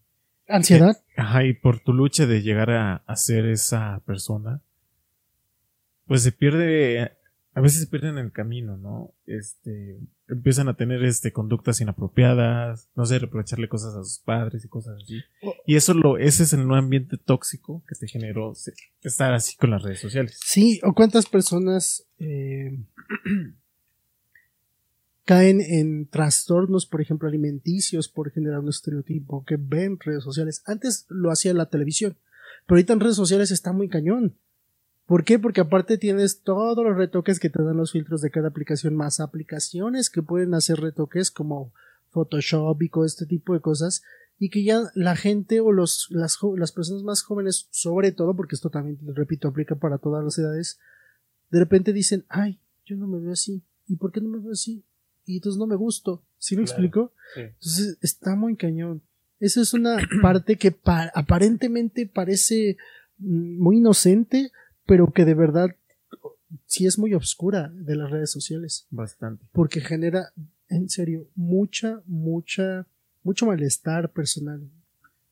Ansiedad. 0.50 1.02
ajá, 1.16 1.46
y 1.46 1.54
por 1.54 1.80
tu 1.80 1.94
lucha 1.94 2.26
de 2.26 2.42
llegar 2.42 2.72
a, 2.72 2.96
a 2.96 3.16
ser 3.16 3.46
esa 3.46 4.04
persona, 4.06 4.62
pues 6.08 6.24
se 6.24 6.34
pierde, 6.34 7.14
a 7.60 7.62
veces 7.62 7.86
pierden 7.88 8.18
en 8.18 8.26
el 8.28 8.32
camino, 8.32 8.78
¿no? 8.78 9.14
Este, 9.26 10.00
empiezan 10.30 10.70
a 10.70 10.78
tener 10.78 11.04
este 11.04 11.34
conductas 11.34 11.82
inapropiadas, 11.82 12.88
no 12.96 13.06
sé, 13.06 13.20
reprocharle 13.20 13.68
cosas 13.68 13.96
a 13.96 14.04
sus 14.04 14.20
padres 14.20 14.64
y 14.64 14.70
cosas 14.70 14.96
así. 15.04 15.20
Oh. 15.42 15.54
Y 15.68 15.76
eso 15.76 15.94
lo, 15.94 16.18
ese 16.18 16.44
es 16.44 16.54
el 16.54 16.72
ambiente 16.72 17.18
tóxico 17.18 17.84
que 17.86 17.96
te 17.96 18.08
generó 18.08 18.54
estar 19.02 19.34
así 19.34 19.58
con 19.58 19.72
las 19.72 19.84
redes 19.84 20.00
sociales. 20.00 20.40
Sí, 20.42 20.80
o 20.84 20.94
cuántas 20.94 21.26
personas 21.26 22.08
eh, 22.18 22.80
caen 25.26 25.60
en 25.60 26.08
trastornos, 26.08 26.86
por 26.86 27.02
ejemplo, 27.02 27.28
alimenticios 27.28 28.08
por 28.08 28.32
generar 28.32 28.60
un 28.60 28.70
estereotipo 28.70 29.44
que 29.44 29.58
ven 29.60 30.00
redes 30.00 30.24
sociales. 30.24 30.64
Antes 30.66 31.08
lo 31.10 31.30
hacía 31.30 31.54
la 31.54 31.66
televisión, 31.66 32.16
pero 32.66 32.78
ahorita 32.78 32.94
en 32.94 33.02
redes 33.02 33.18
sociales 33.18 33.52
está 33.52 33.74
muy 33.74 33.90
cañón. 33.90 34.38
¿Por 35.10 35.24
qué? 35.24 35.40
Porque 35.40 35.62
aparte 35.62 35.98
tienes 35.98 36.44
todos 36.44 36.86
los 36.86 36.96
retoques 36.96 37.40
que 37.40 37.50
te 37.50 37.64
dan 37.64 37.78
los 37.78 37.94
filtros 37.94 38.22
de 38.22 38.30
cada 38.30 38.50
aplicación, 38.50 38.96
más 38.96 39.20
aplicaciones 39.20 40.12
que 40.12 40.22
pueden 40.22 40.54
hacer 40.54 40.80
retoques 40.80 41.32
como 41.32 41.74
Photoshop 42.12 42.80
y 42.84 42.90
todo 42.90 43.06
este 43.06 43.26
tipo 43.26 43.56
de 43.56 43.60
cosas, 43.60 44.04
y 44.38 44.52
que 44.52 44.64
ya 44.64 44.84
la 44.94 45.16
gente 45.16 45.62
o 45.62 45.72
los, 45.72 46.06
las, 46.12 46.38
las 46.56 46.72
personas 46.72 47.02
más 47.02 47.24
jóvenes, 47.24 47.68
sobre 47.72 48.12
todo, 48.12 48.36
porque 48.36 48.54
esto 48.54 48.70
también, 48.70 49.00
repito, 49.16 49.48
aplica 49.48 49.74
para 49.74 49.98
todas 49.98 50.24
las 50.24 50.38
edades, 50.38 50.78
de 51.50 51.58
repente 51.58 51.92
dicen, 51.92 52.24
ay, 52.30 52.60
yo 52.86 52.96
no 52.96 53.08
me 53.08 53.20
veo 53.20 53.32
así. 53.32 53.64
¿Y 53.88 53.96
por 53.96 54.12
qué 54.12 54.22
no 54.22 54.30
me 54.30 54.38
veo 54.38 54.52
así? 54.52 54.84
Y 55.26 55.38
entonces 55.38 55.58
no 55.58 55.66
me 55.66 55.76
gusto. 55.76 56.24
¿Sí 56.38 56.56
me 56.56 56.62
explico? 56.62 57.14
Entonces 57.36 57.98
está 58.02 58.36
muy 58.36 58.56
cañón. 58.56 59.02
Esa 59.40 59.62
es 59.62 59.74
una 59.74 59.98
parte 60.22 60.58
que 60.58 60.78
aparentemente 60.86 62.06
parece 62.06 62.78
mm, 63.18 63.60
muy 63.60 63.78
inocente, 63.78 64.52
pero 64.90 65.14
que 65.14 65.24
de 65.24 65.36
verdad 65.36 65.70
sí 66.66 66.86
es 66.86 67.00
muy 67.00 67.14
oscura 67.14 67.70
de 67.74 67.96
las 67.96 68.10
redes 68.10 68.32
sociales. 68.32 68.88
Bastante. 68.90 69.46
Porque 69.54 69.80
genera, 69.80 70.34
en 70.68 70.90
serio, 70.90 71.30
mucha, 71.36 72.02
mucha 72.06 72.88
mucho 73.24 73.46
malestar 73.46 74.12
personal. 74.12 74.70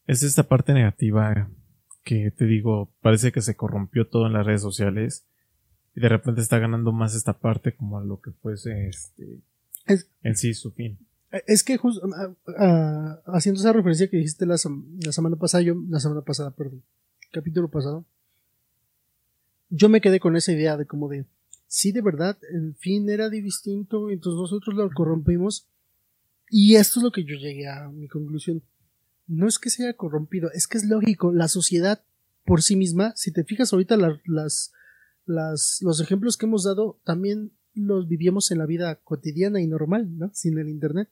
Es 0.06 0.24
esta 0.24 0.43
parte 0.43 0.74
negativa 0.74 1.50
que 2.04 2.32
te 2.32 2.46
digo, 2.46 2.93
parece 3.02 3.32
que 3.32 3.41
se 3.41 3.56
corrompió 3.56 4.08
todo 4.08 4.28
en 4.28 4.34
las 4.34 4.46
redes 4.46 4.62
sociales 4.62 5.26
y 5.96 6.02
de 6.02 6.10
repente 6.10 6.41
está 6.41 6.60
ganando 6.60 6.91
más 6.91 7.15
esta 7.15 7.34
parte 7.34 7.76
como 7.76 7.98
a 7.98 8.04
lo 8.04 8.22
que 8.22 8.32
fuese 8.32 8.88
este 8.88 9.41
en 10.22 10.36
sí 10.36 10.54
su 10.54 10.72
fin. 10.72 11.00
Es 11.46 11.63
que 11.63 11.78
justo 11.78 12.08
ah, 12.15 12.34
ah, 12.58 13.22
haciendo 13.26 13.60
esa 13.60 13.74
referencia 13.74 14.10
que 14.10 14.17
dijiste 14.17 14.46
la, 14.46 14.58
semana 14.58 15.36
pasada, 15.38 15.63
yo 15.63 15.76
la 15.89 16.00
semana 16.00 16.22
pasada, 16.22 16.52
perdón, 16.52 16.84
capítulo 17.32 17.70
pasado, 17.70 18.06
yo 19.69 19.89
me 19.89 20.01
quedé 20.01 20.19
con 20.19 20.36
esa 20.36 20.51
idea 20.51 20.77
de 20.77 20.86
como 20.86 21.10
de 21.10 21.25
sí 21.67 21.91
de 21.91 22.01
verdad 22.01 22.38
el 22.51 22.75
fin 22.75 23.10
era 23.10 23.30
distinto, 23.30 24.10
entonces 24.10 24.39
nosotros 24.39 24.75
lo 24.75 24.89
corrompimos 24.91 25.67
y 26.49 26.75
esto 26.75 26.99
es 26.99 27.03
lo 27.03 27.12
que 27.12 27.23
yo 27.23 27.36
llegué 27.36 27.67
a 27.67 27.89
mi 27.89 28.08
conclusión. 28.08 28.63
No 29.27 29.47
es 29.47 29.60
que 29.60 29.69
sea 29.69 29.93
corrompido, 29.93 30.49
es 30.53 30.67
que 30.67 30.77
es 30.77 30.86
lógico. 30.86 31.34
La 31.34 31.49
sociedad 31.49 32.01
por 32.45 32.62
sí 32.62 32.77
misma, 32.77 33.13
si 33.17 33.32
te 33.32 33.43
fijas 33.43 33.73
ahorita 33.73 33.97
las, 33.97 34.71
las, 35.25 35.82
los 35.82 35.99
ejemplos 35.99 36.38
que 36.38 36.45
hemos 36.45 36.63
dado, 36.63 36.99
también 37.03 37.51
los 37.73 38.08
vivíamos 38.08 38.49
en 38.51 38.60
la 38.60 38.65
vida 38.65 38.95
cotidiana 39.03 39.62
y 39.62 39.67
normal, 39.67 40.17
¿no? 40.17 40.32
Sin 40.34 40.58
el 40.58 40.69
Internet. 40.69 41.10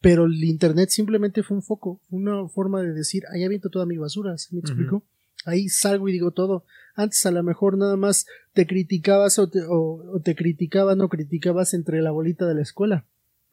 Pero 0.00 0.24
el 0.24 0.42
Internet 0.42 0.88
simplemente 0.88 1.42
fue 1.42 1.58
un 1.58 1.62
foco, 1.62 2.00
una 2.10 2.48
forma 2.48 2.82
de 2.82 2.92
decir, 2.92 3.24
ahí 3.30 3.44
aviento 3.44 3.68
toda 3.68 3.86
mi 3.86 3.98
basura, 3.98 4.36
¿se 4.38 4.54
me 4.54 4.60
explico? 4.60 5.02
Ahí 5.44 5.68
salgo 5.68 6.08
y 6.08 6.12
digo 6.12 6.30
todo. 6.30 6.64
Antes 6.94 7.24
a 7.26 7.30
lo 7.30 7.42
mejor 7.42 7.76
nada 7.76 7.96
más 7.96 8.26
te 8.52 8.66
criticabas 8.66 9.38
o 9.38 9.48
te, 9.48 9.60
o 9.68 10.20
te 10.22 10.34
criticaban 10.34 11.00
o 11.00 11.08
criticabas 11.08 11.74
entre 11.74 12.02
la 12.02 12.10
bolita 12.10 12.46
de 12.46 12.54
la 12.54 12.62
escuela 12.62 13.04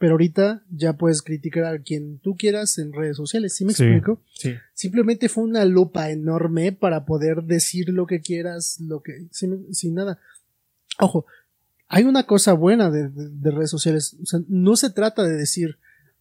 pero 0.01 0.13
ahorita 0.13 0.63
ya 0.71 0.93
puedes 0.93 1.21
criticar 1.21 1.65
a 1.65 1.79
quien 1.79 2.17
tú 2.17 2.35
quieras 2.35 2.79
en 2.79 2.91
redes 2.91 3.15
sociales, 3.15 3.53
¿sí 3.53 3.65
me 3.65 3.71
explico? 3.71 4.19
Sí. 4.33 4.55
Simplemente 4.73 5.29
fue 5.29 5.43
una 5.43 5.63
lupa 5.63 6.09
enorme 6.09 6.71
para 6.71 7.05
poder 7.05 7.43
decir 7.43 7.89
lo 7.89 8.07
que 8.07 8.19
quieras, 8.19 8.79
lo 8.79 9.03
que, 9.03 9.27
sin, 9.29 9.93
nada. 9.93 10.19
Ojo, 10.97 11.27
hay 11.87 12.05
una 12.05 12.23
cosa 12.23 12.53
buena 12.53 12.89
de, 12.89 13.09
de, 13.09 13.51
redes 13.51 13.69
sociales, 13.69 14.17
o 14.19 14.25
sea, 14.25 14.39
no 14.47 14.75
se 14.75 14.89
trata 14.89 15.21
de 15.21 15.35
decir, 15.35 15.77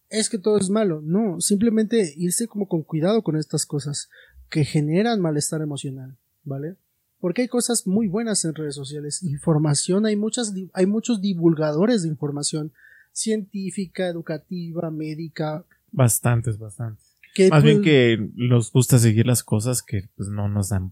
es 0.09 0.29
que 0.29 0.37
todo 0.37 0.59
es 0.59 0.69
malo, 0.69 1.01
no, 1.01 1.41
simplemente 1.41 2.13
irse 2.17 2.45
como 2.45 2.67
con 2.67 2.83
cuidado 2.83 3.23
con 3.23 3.35
estas 3.35 3.65
cosas 3.65 4.09
que 4.51 4.65
generan 4.65 5.21
malestar 5.21 5.61
emocional, 5.61 6.17
¿vale? 6.43 6.75
Porque 7.19 7.43
hay 7.43 7.47
cosas 7.47 7.87
muy 7.87 8.07
buenas 8.07 8.43
en 8.45 8.53
redes 8.53 8.75
sociales, 8.75 9.23
información, 9.23 10.05
hay 10.05 10.17
muchas, 10.17 10.53
hay 10.73 10.85
muchos 10.85 11.21
divulgadores 11.21 12.03
de 12.03 12.09
información, 12.09 12.73
científica, 13.13 14.07
educativa, 14.07 14.91
médica. 14.91 15.65
Bastantes, 15.91 16.59
bastantes. 16.59 17.15
Más 17.49 17.63
bien 17.63 17.77
pues, 17.77 17.85
que 17.85 18.29
nos 18.35 18.71
gusta 18.71 18.99
seguir 18.99 19.25
las 19.25 19.41
cosas 19.41 19.81
que 19.81 20.09
pues 20.15 20.29
no 20.29 20.49
nos 20.49 20.69
dan 20.69 20.91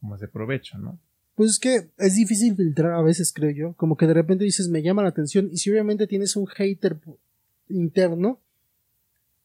como 0.00 0.16
ese 0.16 0.26
provecho, 0.26 0.76
¿no? 0.78 0.98
Pues 1.36 1.52
es 1.52 1.58
que 1.60 1.90
es 1.98 2.16
difícil 2.16 2.56
filtrar 2.56 2.92
a 2.92 3.02
veces, 3.02 3.32
creo 3.32 3.50
yo. 3.52 3.74
Como 3.74 3.96
que 3.96 4.06
de 4.06 4.14
repente 4.14 4.44
dices, 4.44 4.68
me 4.68 4.82
llama 4.82 5.02
la 5.02 5.10
atención. 5.10 5.48
Y 5.52 5.58
si 5.58 5.70
obviamente 5.70 6.08
tienes 6.08 6.34
un 6.34 6.46
hater 6.46 6.98
interno, 7.68 8.40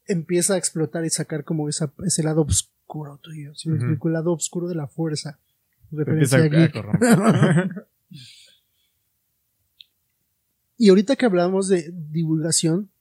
empieza 0.05 0.55
a 0.55 0.57
explotar 0.57 1.05
y 1.05 1.11
sacar 1.11 1.43
como 1.43 1.69
esa, 1.69 1.93
ese 2.03 2.23
lado 2.23 2.45
oscuro 2.87 3.17
tuyo. 3.17 3.53
Si 3.53 3.69
me 3.69 3.75
explico, 3.75 4.07
el 4.07 4.13
lado 4.13 4.31
oscuro 4.33 4.67
de 4.67 4.75
la 4.75 4.87
fuerza. 4.87 5.39
Referencia 5.91 6.39
a 6.39 6.49
Y 10.79 10.89
ahorita 10.89 11.15
que 11.15 11.25
hablamos 11.25 11.67
de 11.69 11.91
divulgación, 11.91 12.91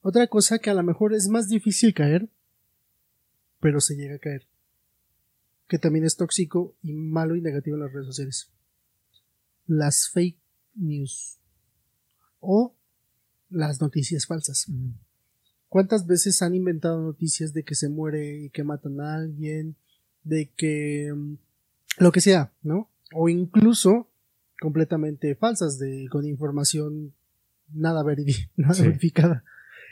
otra 0.00 0.26
cosa 0.26 0.58
que 0.58 0.70
a 0.70 0.74
lo 0.74 0.82
mejor 0.82 1.14
es 1.14 1.28
más 1.28 1.48
difícil 1.48 1.94
caer, 1.94 2.28
pero 3.60 3.80
se 3.80 3.94
llega 3.94 4.16
a 4.16 4.18
caer, 4.18 4.48
que 5.68 5.78
también 5.78 6.04
es 6.04 6.16
tóxico 6.16 6.74
y 6.82 6.94
malo 6.94 7.36
y 7.36 7.40
negativo 7.40 7.76
en 7.76 7.82
las 7.82 7.92
redes 7.92 8.08
sociales. 8.08 8.50
Las 9.68 10.08
fake 10.08 10.40
news 10.74 11.38
o 12.40 12.74
las 13.48 13.80
noticias 13.80 14.26
falsas. 14.26 14.66
¿Cuántas 15.72 16.06
veces 16.06 16.42
han 16.42 16.54
inventado 16.54 17.00
noticias 17.00 17.54
de 17.54 17.62
que 17.62 17.74
se 17.74 17.88
muere 17.88 18.42
y 18.42 18.50
que 18.50 18.62
matan 18.62 19.00
a 19.00 19.14
alguien, 19.14 19.74
de 20.22 20.50
que 20.54 21.10
mm, 21.16 21.36
lo 21.96 22.12
que 22.12 22.20
sea, 22.20 22.52
¿no? 22.62 22.90
O 23.14 23.30
incluso 23.30 24.06
completamente 24.60 25.34
falsas, 25.34 25.78
de, 25.78 26.08
con 26.10 26.26
información 26.26 27.14
nada, 27.72 28.02
verificada. 28.82 29.44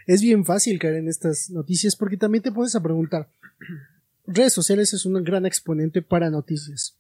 Es 0.07 0.21
bien 0.21 0.45
fácil 0.45 0.79
caer 0.79 0.97
en 0.97 1.09
estas 1.09 1.49
noticias 1.49 1.97
porque 1.97 2.19
también 2.19 2.43
te 2.43 2.53
puedes 2.53 2.75
a 2.75 2.83
preguntar, 2.83 3.31
redes 4.27 4.53
sociales 4.53 4.93
es 4.93 5.07
un 5.07 5.25
gran 5.25 5.47
exponente 5.47 6.03
para 6.03 6.29
noticias. 6.29 6.95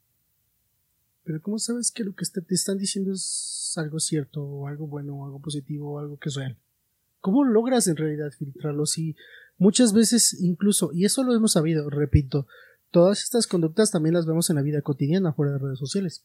Pero 1.24 1.42
¿cómo 1.42 1.58
sabes 1.58 1.90
que 1.90 2.02
lo 2.02 2.14
que 2.14 2.24
te 2.24 2.54
están 2.54 2.78
diciendo 2.78 3.12
es 3.12 3.74
algo 3.76 4.00
cierto, 4.00 4.42
o 4.42 4.68
algo 4.68 4.86
bueno, 4.86 5.16
o 5.16 5.26
algo 5.26 5.38
positivo, 5.38 5.92
o 5.92 5.98
algo 5.98 6.18
que 6.18 6.30
es 6.30 6.34
real? 6.34 6.56
¿Cómo 7.20 7.44
logras 7.44 7.86
en 7.88 7.96
realidad 7.96 8.32
filtrarlo? 8.36 8.86
Si 8.86 9.16
muchas 9.58 9.92
veces 9.92 10.40
incluso, 10.40 10.90
y 10.92 11.04
eso 11.04 11.22
lo 11.22 11.34
hemos 11.34 11.52
sabido, 11.52 11.90
repito, 11.90 12.46
todas 12.90 13.22
estas 13.22 13.46
conductas 13.46 13.90
también 13.90 14.14
las 14.14 14.26
vemos 14.26 14.50
en 14.50 14.56
la 14.56 14.62
vida 14.62 14.82
cotidiana 14.82 15.32
fuera 15.32 15.52
de 15.52 15.58
redes 15.58 15.78
sociales 15.78 16.24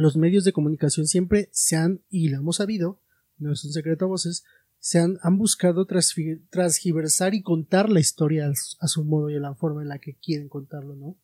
los 0.00 0.16
medios 0.16 0.44
de 0.44 0.52
comunicación 0.52 1.06
siempre 1.06 1.48
se 1.52 1.76
han, 1.76 2.00
y 2.08 2.28
lo 2.28 2.38
hemos 2.38 2.56
sabido, 2.56 3.00
no 3.38 3.52
es 3.52 3.64
un 3.64 3.72
secreto 3.72 4.06
a 4.06 4.08
voces, 4.08 4.44
se 4.78 4.98
han, 4.98 5.18
han 5.22 5.36
buscado 5.36 5.86
transgiversar 5.86 7.34
y 7.34 7.42
contar 7.42 7.90
la 7.90 8.00
historia 8.00 8.50
a 8.80 8.88
su, 8.88 9.04
modo 9.04 9.28
y 9.28 9.36
a 9.36 9.40
la 9.40 9.54
forma 9.54 9.82
en 9.82 9.88
la 9.88 9.98
que 9.98 10.14
quieren 10.14 10.48
contarlo, 10.48 10.96
¿no? 10.96 11.16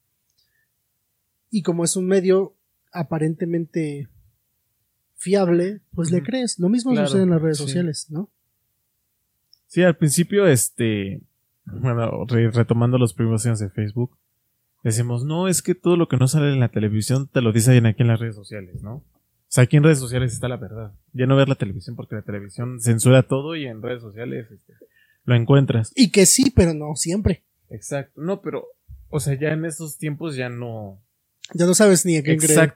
Y 1.51 1.63
como 1.63 1.85
es 1.85 1.97
un 1.97 2.07
medio 2.07 2.55
aparentemente 2.93 4.09
fiable, 5.15 5.81
pues 5.95 6.11
le 6.11 6.23
crees. 6.23 6.59
Lo 6.59 6.69
mismo 6.69 6.95
sucede 6.95 7.23
en 7.23 7.31
las 7.31 7.41
redes 7.41 7.57
sociales, 7.57 8.09
¿no? 8.11 8.31
Sí, 9.77 9.83
al 9.83 9.95
principio, 9.95 10.47
este, 10.47 11.21
bueno, 11.67 12.25
retomando 12.25 12.97
los 12.97 13.13
primeros 13.13 13.45
años 13.45 13.59
de 13.59 13.69
Facebook, 13.69 14.17
decimos, 14.83 15.27
no, 15.27 15.49
es 15.49 15.61
que 15.61 15.75
todo 15.75 15.99
lo 15.99 16.09
que 16.09 16.17
no 16.17 16.29
sale 16.29 16.51
en 16.51 16.61
la 16.61 16.71
televisión 16.71 17.29
te 17.29 17.43
lo 17.43 17.53
dicen 17.53 17.85
aquí 17.85 18.01
en 18.01 18.09
las 18.09 18.19
redes 18.19 18.37
sociales, 18.37 18.83
¿no? 18.83 18.95
O 18.95 19.05
sea, 19.49 19.65
aquí 19.65 19.77
en 19.77 19.83
redes 19.83 19.99
sociales 19.99 20.33
está 20.33 20.49
la 20.49 20.57
verdad. 20.57 20.95
Ya 21.13 21.27
no 21.27 21.37
ver 21.37 21.51
la 21.51 21.57
televisión 21.57 21.95
porque 21.95 22.15
la 22.15 22.23
televisión 22.23 22.81
censura 22.81 23.25
todo 23.25 23.55
y 23.55 23.67
en 23.67 23.83
redes 23.83 24.01
sociales 24.01 24.51
este, 24.51 24.73
lo 25.27 25.35
encuentras. 25.35 25.93
Y 25.95 26.11
que 26.11 26.25
sí, 26.25 26.51
pero 26.57 26.73
no 26.73 26.95
siempre. 26.95 27.45
Exacto. 27.69 28.19
No, 28.19 28.41
pero, 28.41 28.65
o 29.11 29.21
sea, 29.21 29.39
ya 29.39 29.51
en 29.51 29.67
estos 29.67 29.99
tiempos 29.99 30.37
ya 30.37 30.49
no. 30.49 31.03
Ya 31.53 31.67
no 31.67 31.75
sabes 31.75 32.07
ni 32.07 32.17
a 32.17 32.23
qué 32.23 32.39
creer. 32.39 32.75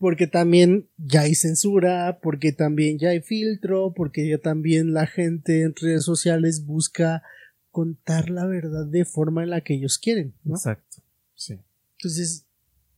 Porque 0.00 0.26
también 0.26 0.88
ya 0.96 1.20
hay 1.20 1.36
censura, 1.36 2.18
porque 2.20 2.52
también 2.52 2.98
ya 2.98 3.10
hay 3.10 3.20
filtro, 3.20 3.92
porque 3.94 4.28
ya 4.28 4.38
también 4.38 4.92
la 4.92 5.06
gente 5.06 5.62
en 5.62 5.76
redes 5.76 6.04
sociales 6.04 6.64
busca 6.66 7.22
contar 7.70 8.30
la 8.30 8.46
verdad 8.46 8.86
de 8.86 9.04
forma 9.04 9.44
en 9.44 9.50
la 9.50 9.60
que 9.60 9.74
ellos 9.74 9.98
quieren, 9.98 10.34
¿no? 10.42 10.56
Exacto. 10.56 11.02
Sí. 11.36 11.60
Entonces, 11.98 12.46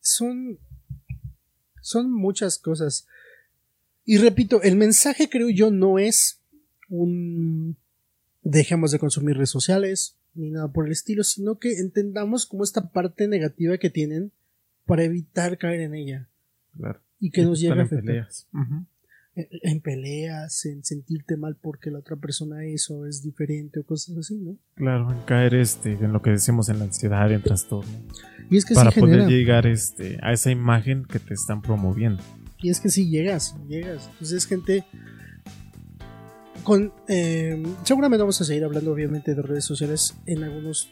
son, 0.00 0.58
son 1.82 2.10
muchas 2.10 2.56
cosas. 2.56 3.06
Y 4.04 4.18
repito, 4.18 4.62
el 4.62 4.76
mensaje 4.76 5.28
creo 5.28 5.50
yo 5.50 5.70
no 5.70 5.98
es 5.98 6.40
un 6.88 7.76
dejemos 8.42 8.90
de 8.90 8.98
consumir 8.98 9.36
redes 9.36 9.50
sociales 9.50 10.16
ni 10.34 10.50
nada 10.50 10.72
por 10.72 10.86
el 10.86 10.92
estilo, 10.92 11.24
sino 11.24 11.58
que 11.58 11.78
entendamos 11.78 12.46
como 12.46 12.64
esta 12.64 12.90
parte 12.90 13.28
negativa 13.28 13.78
que 13.78 13.90
tienen 13.90 14.32
para 14.86 15.04
evitar 15.04 15.58
caer 15.58 15.80
en 15.80 15.94
ella. 15.94 16.28
Claro. 16.76 17.00
Y 17.20 17.30
que 17.30 17.44
nos 17.44 17.60
lleve 17.60 17.80
a 17.80 17.84
afectar. 17.84 18.28
en, 19.34 19.48
en 19.62 19.80
peleas, 19.80 20.64
en 20.66 20.84
sentirte 20.84 21.36
mal 21.36 21.56
porque 21.60 21.90
la 21.90 22.00
otra 22.00 22.16
persona 22.16 22.64
es 22.64 22.90
o 22.90 23.06
es 23.06 23.22
diferente 23.22 23.80
o 23.80 23.84
cosas 23.84 24.16
así, 24.16 24.36
¿no? 24.38 24.56
Claro, 24.74 25.10
en 25.10 25.20
caer 25.20 25.54
este, 25.54 25.92
en 25.92 26.12
lo 26.12 26.20
que 26.20 26.30
decimos 26.30 26.68
en 26.68 26.78
la 26.78 26.84
ansiedad, 26.84 27.30
en 27.30 27.42
trastorno. 27.42 27.90
Y 28.50 28.56
es 28.56 28.64
que 28.64 28.74
para 28.74 28.90
sí 28.90 29.00
poder 29.00 29.20
genera. 29.20 29.30
llegar 29.30 29.66
este, 29.66 30.18
a 30.22 30.32
esa 30.32 30.50
imagen 30.50 31.04
que 31.04 31.18
te 31.18 31.34
están 31.34 31.62
promoviendo. 31.62 32.22
Y 32.62 32.70
es 32.70 32.80
que 32.80 32.90
sí 32.90 33.08
llegas, 33.08 33.56
llegas. 33.68 34.08
Entonces, 34.12 34.46
gente. 34.46 34.84
Con, 36.62 36.92
eh, 37.08 37.60
seguramente 37.82 38.22
vamos 38.22 38.40
a 38.40 38.44
seguir 38.44 38.62
hablando, 38.62 38.92
obviamente, 38.92 39.34
de 39.34 39.42
redes 39.42 39.64
sociales 39.64 40.14
en 40.26 40.44
algunos 40.44 40.88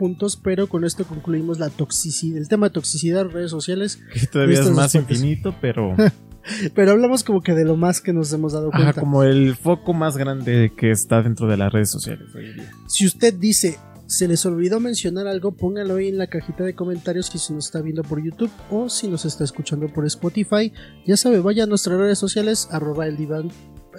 puntos, 0.00 0.36
pero 0.42 0.66
con 0.66 0.84
esto 0.84 1.04
concluimos 1.04 1.58
la 1.58 1.68
toxicidad, 1.68 2.38
el 2.38 2.48
tema 2.48 2.68
de 2.68 2.72
toxicidad, 2.72 3.26
redes 3.26 3.50
sociales. 3.50 4.00
Que 4.14 4.26
todavía 4.26 4.60
es 4.60 4.70
más 4.70 4.94
infinito, 4.94 5.54
pero 5.60 5.94
Pero 6.74 6.92
hablamos 6.92 7.22
como 7.22 7.42
que 7.42 7.52
de 7.52 7.64
lo 7.66 7.76
más 7.76 8.00
que 8.00 8.14
nos 8.14 8.32
hemos 8.32 8.54
dado 8.54 8.70
ajá, 8.72 8.78
cuenta. 8.84 9.00
como 9.00 9.22
el 9.24 9.54
foco 9.56 9.92
más 9.92 10.16
grande 10.16 10.72
que 10.74 10.90
está 10.90 11.22
dentro 11.22 11.46
de 11.46 11.58
las 11.58 11.70
redes 11.70 11.90
sociales 11.90 12.34
hoy 12.34 12.46
en 12.46 12.56
día. 12.56 12.70
Si 12.88 13.04
usted 13.04 13.34
dice, 13.34 13.78
se 14.06 14.26
les 14.26 14.46
olvidó 14.46 14.80
mencionar 14.80 15.26
algo, 15.26 15.52
póngalo 15.52 15.96
ahí 15.96 16.08
en 16.08 16.16
la 16.16 16.28
cajita 16.28 16.64
de 16.64 16.74
comentarios 16.74 17.26
si 17.26 17.36
se 17.38 17.52
nos 17.52 17.66
está 17.66 17.82
viendo 17.82 18.02
por 18.02 18.24
YouTube 18.24 18.50
o 18.70 18.88
si 18.88 19.06
nos 19.06 19.26
está 19.26 19.44
escuchando 19.44 19.86
por 19.92 20.06
Spotify. 20.06 20.72
Ya 21.06 21.18
sabe, 21.18 21.40
vaya 21.40 21.64
a 21.64 21.66
nuestras 21.66 21.98
redes 21.98 22.18
sociales, 22.18 22.68
arroba 22.70 23.06
el 23.06 23.18
diván 23.18 23.50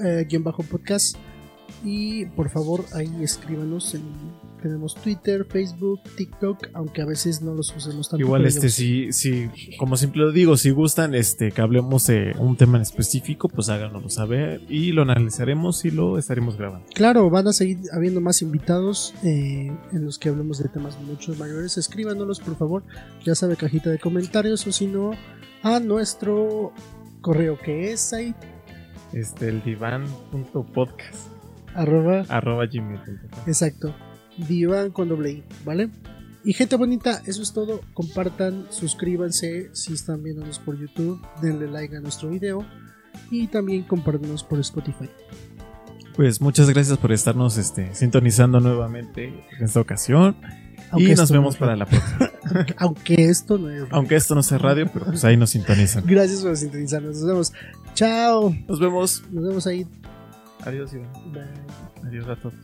eh, 0.03 0.25
guion 0.27 0.43
bajo 0.43 0.63
podcast. 0.63 1.15
Y 1.85 2.25
por 2.25 2.49
favor, 2.49 2.85
ahí 2.95 3.09
escríbanos. 3.21 3.93
en- 3.93 4.50
tenemos 4.61 4.95
Twitter, 4.95 5.45
Facebook, 5.49 6.01
TikTok, 6.15 6.67
aunque 6.73 7.01
a 7.01 7.05
veces 7.05 7.41
no 7.41 7.53
los 7.53 7.75
usemos 7.75 8.09
tanto. 8.09 8.23
Igual 8.25 8.45
este 8.45 8.69
si, 8.69 9.11
si, 9.11 9.49
como 9.77 9.97
siempre 9.97 10.21
lo 10.21 10.31
digo, 10.31 10.57
si 10.57 10.69
gustan 10.69 11.15
este 11.15 11.51
que 11.51 11.61
hablemos 11.61 12.07
de 12.07 12.33
un 12.39 12.55
tema 12.55 12.77
en 12.77 12.83
específico, 12.83 13.49
pues 13.49 13.69
háganoslo 13.69 14.09
saber 14.09 14.61
y 14.69 14.91
lo 14.91 15.01
analizaremos 15.01 15.83
y 15.85 15.91
lo 15.91 16.17
estaremos 16.17 16.57
grabando. 16.57 16.85
Claro, 16.93 17.29
van 17.29 17.47
a 17.47 17.53
seguir 17.53 17.79
habiendo 17.93 18.21
más 18.21 18.41
invitados 18.41 19.13
eh, 19.23 19.71
en 19.91 20.05
los 20.05 20.17
que 20.17 20.29
hablemos 20.29 20.59
de 20.59 20.69
temas 20.69 20.99
mucho 21.01 21.33
mayores. 21.35 21.77
Escríbanos, 21.77 22.39
por 22.39 22.55
favor. 22.57 22.83
Ya 23.25 23.35
sabe, 23.35 23.55
cajita 23.55 23.89
de 23.89 23.99
comentarios 23.99 24.65
o 24.67 24.71
si 24.71 24.87
no, 24.87 25.11
a 25.63 25.79
nuestro 25.79 26.73
correo 27.21 27.57
que 27.59 27.91
es 27.91 28.13
ahí, 28.13 28.33
Este, 29.13 29.49
el 29.49 29.63
diván.podcast 29.63 31.15
arroba, 31.75 32.25
arroba 32.29 32.65
gmail.com. 32.65 33.39
exacto, 33.47 33.93
divan 34.47 34.91
con 34.91 35.09
doble 35.09 35.31
I, 35.31 35.43
¿vale? 35.65 35.89
Y 36.43 36.53
gente 36.53 36.75
bonita, 36.75 37.21
eso 37.25 37.41
es 37.43 37.53
todo. 37.53 37.81
Compartan, 37.93 38.65
suscríbanse 38.69 39.69
si 39.73 39.93
están 39.93 40.23
viéndonos 40.23 40.59
por 40.59 40.77
YouTube, 40.77 41.21
denle 41.41 41.67
like 41.67 41.95
a 41.95 41.99
nuestro 41.99 42.29
video 42.29 42.65
y 43.29 43.47
también 43.47 43.83
compártanos 43.83 44.43
por 44.43 44.59
Spotify. 44.59 45.09
Pues 46.15 46.41
muchas 46.41 46.69
gracias 46.69 46.97
por 46.97 47.11
estarnos 47.11 47.57
este, 47.57 47.93
sintonizando 47.93 48.59
nuevamente 48.59 49.27
en 49.27 49.63
esta 49.63 49.79
ocasión. 49.79 50.35
Aunque 50.91 51.11
y 51.11 51.15
nos 51.15 51.31
no 51.31 51.39
vemos 51.39 51.55
para 51.55 51.75
la 51.75 51.85
próxima. 51.85 52.31
Aunque 52.77 53.25
esto 53.25 53.57
no 53.57 53.69
es. 53.69 53.85
Aunque 53.91 54.15
esto 54.15 54.35
no 54.35 54.43
sea 54.43 54.57
radio, 54.57 54.89
pero 54.91 55.05
pues 55.05 55.23
ahí 55.23 55.37
nos 55.37 55.51
sintonizan. 55.51 56.03
Gracias 56.05 56.41
por 56.41 56.57
sintonizarnos. 56.57 57.17
Nos 57.17 57.25
vemos. 57.25 57.53
Chao. 57.93 58.53
Nos 58.67 58.79
vemos. 58.79 59.23
Nos 59.31 59.47
vemos 59.47 59.67
ahí. 59.67 59.87
Adiós, 60.65 60.93
Iván. 60.93 61.11
Bye. 61.31 62.07
Adiós 62.07 62.27
a 62.27 62.35
todos. 62.35 62.55